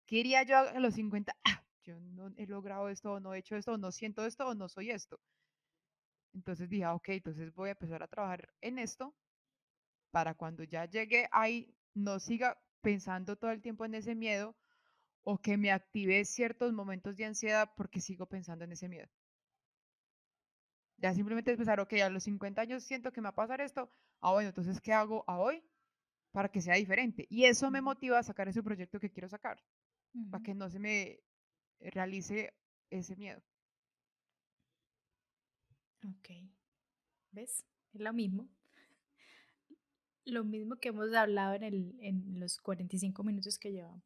[0.05, 1.33] ¿Qué iría yo a los 50?
[1.45, 4.47] Ah, yo no he logrado esto, o no he hecho esto, o no siento esto,
[4.47, 5.19] o no soy esto.
[6.33, 9.13] Entonces dije, ah, ok, entonces voy a empezar a trabajar en esto
[10.11, 14.55] para cuando ya llegue ahí, no siga pensando todo el tiempo en ese miedo
[15.23, 19.07] o que me active ciertos momentos de ansiedad porque sigo pensando en ese miedo.
[20.97, 23.59] Ya simplemente es pensar, ok, a los 50 años siento que me va a pasar
[23.61, 23.89] esto,
[24.21, 25.63] ah, bueno, entonces, ¿qué hago a hoy
[26.31, 27.27] para que sea diferente?
[27.29, 29.63] Y eso me motiva a sacar ese proyecto que quiero sacar,
[30.29, 31.21] para que no se me
[31.79, 32.53] realice
[32.91, 33.41] ese miedo.
[36.03, 36.29] Ok.
[37.31, 37.65] ¿Ves?
[37.93, 38.49] Es lo mismo.
[40.25, 44.03] Lo mismo que hemos hablado en, el, en los 45 minutos que llevamos.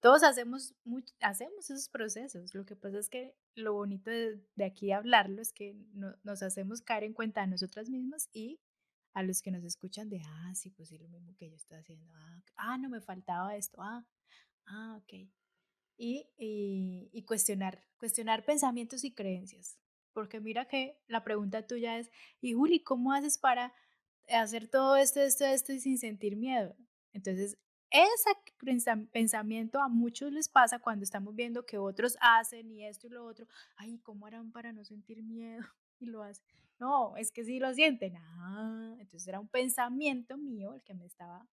[0.00, 0.74] Todos hacemos,
[1.20, 2.54] hacemos esos procesos.
[2.54, 7.04] Lo que pasa es que lo bonito de, aquí hablarlo es que nos hacemos caer
[7.04, 8.58] en cuenta a nosotras mismas y
[9.14, 11.78] a los que nos escuchan de, ah, sí, pues sí, lo mismo que yo estoy
[11.78, 12.10] haciendo.
[12.14, 13.80] Ah, ah no, me faltaba esto.
[13.80, 14.04] Ah,
[14.66, 15.30] ah, ok.
[15.98, 19.78] Y, y, y cuestionar, cuestionar pensamientos y creencias.
[20.12, 22.10] Porque mira que la pregunta tuya es,
[22.40, 23.72] y Juli, ¿cómo haces para
[24.28, 26.76] hacer todo esto, esto, esto y sin sentir miedo?
[27.12, 27.58] Entonces,
[27.90, 28.30] ese
[29.12, 33.24] pensamiento a muchos les pasa cuando estamos viendo que otros hacen y esto y lo
[33.24, 33.46] otro.
[33.76, 35.62] Ay, ¿cómo harán para no sentir miedo?
[36.00, 36.44] Y lo hacen.
[36.80, 38.16] No, es que sí lo sienten.
[38.16, 41.46] Ah, entonces era un pensamiento mío el que me estaba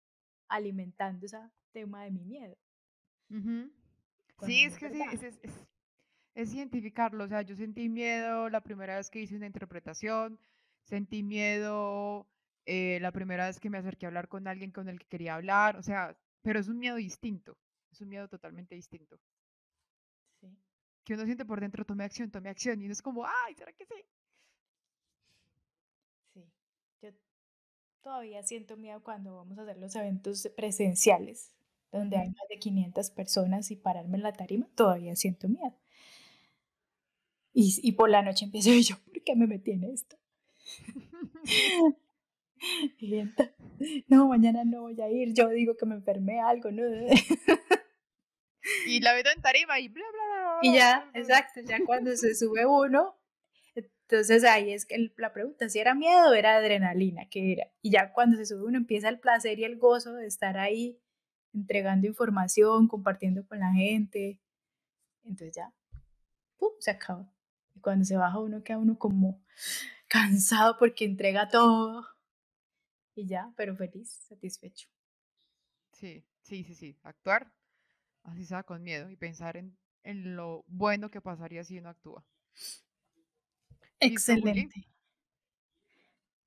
[0.47, 1.39] alimentando ese
[1.73, 2.57] tema de mi miedo.
[4.43, 5.67] Sí, es que sí, es, es
[6.37, 7.25] identificarlo.
[7.25, 10.39] O sea, yo sentí miedo la primera vez que hice una interpretación,
[10.85, 12.27] sentí miedo
[12.67, 15.37] eh, la primera vez que me acerqué a hablar con alguien con el que quería
[15.37, 17.57] hablar, o sea, pero es un miedo distinto,
[17.93, 19.19] es un miedo totalmente distinto.
[20.41, 20.49] Sí.
[21.05, 23.73] Que uno siente por dentro, tome acción, tome acción, y uno es como, ay, ¿será
[23.73, 23.95] que sí?
[26.35, 26.45] Sí,
[27.03, 27.11] yo
[28.03, 31.53] todavía siento miedo cuando vamos a hacer los eventos presenciales,
[31.93, 35.75] donde hay más de 500 personas y pararme en la tarima, todavía siento miedo.
[37.59, 40.19] Y, por la noche empiezo yo, ¿por qué me metí en esto?
[44.09, 46.83] no, mañana no voy a ir, yo digo que me enfermé algo, ¿no?
[48.87, 50.59] y la veo en tarima y bla, bla, bla.
[50.63, 53.17] Y ya, exacto, ya cuando se sube uno,
[53.75, 57.73] entonces ahí es que la pregunta, si era miedo o era adrenalina, ¿qué era?
[57.81, 61.01] Y ya cuando se sube uno empieza el placer y el gozo de estar ahí
[61.55, 64.43] entregando información, compartiendo con la gente.
[65.25, 65.73] Entonces ya,
[66.59, 67.33] ¡pum!, se acaba.
[67.77, 69.41] Y cuando se baja uno queda uno como
[70.09, 72.07] cansado porque entrega todo.
[73.15, 74.89] Y ya, pero feliz, satisfecho.
[75.93, 76.97] Sí, sí, sí, sí.
[77.03, 77.53] Actuar
[78.25, 82.25] así sea con miedo y pensar en, en lo bueno que pasaría si uno actúa.
[84.01, 84.89] Excelente.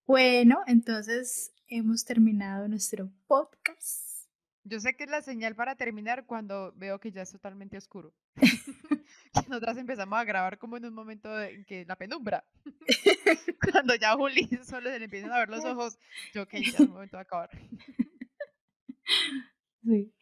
[0.05, 4.18] Bueno, entonces hemos terminado nuestro podcast.
[4.63, 8.13] Yo sé que es la señal para terminar cuando veo que ya es totalmente oscuro.
[9.47, 12.45] nosotras empezamos a grabar como en un momento en que la penumbra.
[13.71, 15.97] Cuando ya Juli solo se le empiezan a ver los ojos,
[16.33, 17.49] yo que ya es el momento de acabar.
[19.83, 20.13] Sí.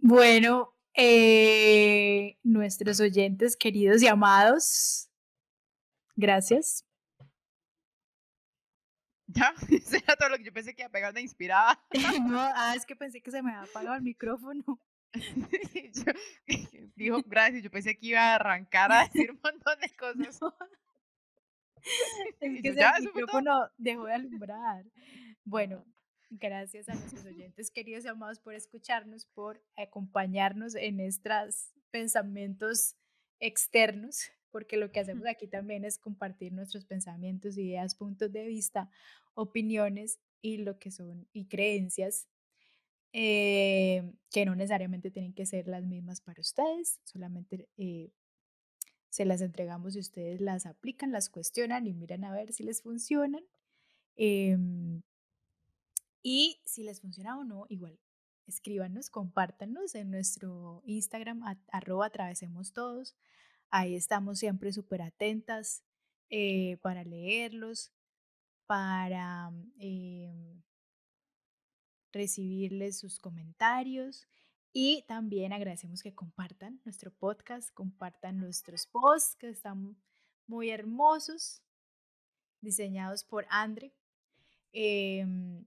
[0.00, 5.08] Bueno, eh, nuestros oyentes queridos y amados,
[6.16, 6.84] gracias.
[9.32, 11.80] Ya, eso era todo lo que yo pensé que iba a pegar una inspirada.
[12.26, 14.80] no, ah, es que pensé que se me había apagado el micrófono.
[16.94, 20.40] dijo gracias, yo pensé que iba a arrancar a decir un montón de cosas.
[22.40, 24.84] Es que el micrófono dejó de alumbrar.
[25.44, 25.84] Bueno,
[26.28, 32.96] gracias a nuestros oyentes queridos y amados por escucharnos, por acompañarnos en estos pensamientos
[33.40, 38.90] externos, porque lo que hacemos aquí también es compartir nuestros pensamientos, ideas, puntos de vista,
[39.34, 42.28] opiniones y lo que son y creencias
[43.12, 48.12] eh, que no necesariamente tienen que ser las mismas para ustedes, solamente eh,
[49.08, 52.82] se las entregamos y ustedes las aplican, las cuestionan y miran a ver si les
[52.82, 53.42] funcionan.
[54.16, 55.02] Em,
[56.22, 57.98] y si les funciona o no, igual
[58.46, 61.42] escríbanos, compártanos en nuestro Instagram,
[61.72, 63.16] arroba atravesemos todos.
[63.70, 65.84] Ahí estamos siempre súper atentas
[66.28, 67.92] eh, para leerlos,
[68.66, 70.60] para em,
[72.12, 74.26] recibirles sus comentarios
[74.72, 79.96] y también agradecemos que compartan nuestro podcast, compartan nuestros posts que están
[80.48, 81.62] muy hermosos,
[82.60, 83.92] diseñados por Andre.
[84.72, 85.64] Em,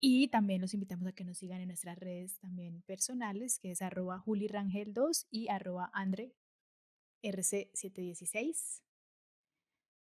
[0.00, 3.82] y también los invitamos a que nos sigan en nuestras redes también personales, que es
[3.82, 6.34] arroba julirangel2 y arroba andre
[7.22, 8.82] RC716.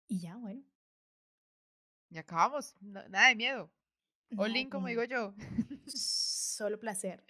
[0.07, 0.63] Y ya, bueno.
[2.09, 2.75] Y acabamos.
[2.81, 3.71] nada de miedo.
[4.37, 5.33] Olin, como digo yo.
[5.87, 7.23] Solo placer.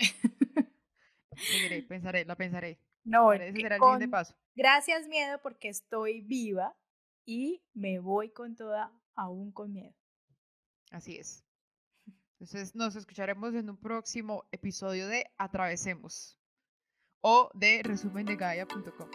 [1.87, 2.79] pensaré, la pensaré.
[3.03, 4.35] No, ese será el siguiente paso.
[4.55, 6.75] Gracias, miedo, porque estoy viva
[7.25, 9.95] y me voy con toda, aún con miedo.
[10.91, 11.43] Así es.
[12.33, 16.40] Entonces nos escucharemos en un próximo episodio de Atravesemos
[17.21, 19.07] o de resumendegaya.com.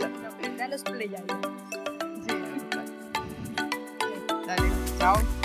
[0.00, 1.08] no, los play
[2.26, 2.34] Sí,
[4.46, 5.39] Dale, chao.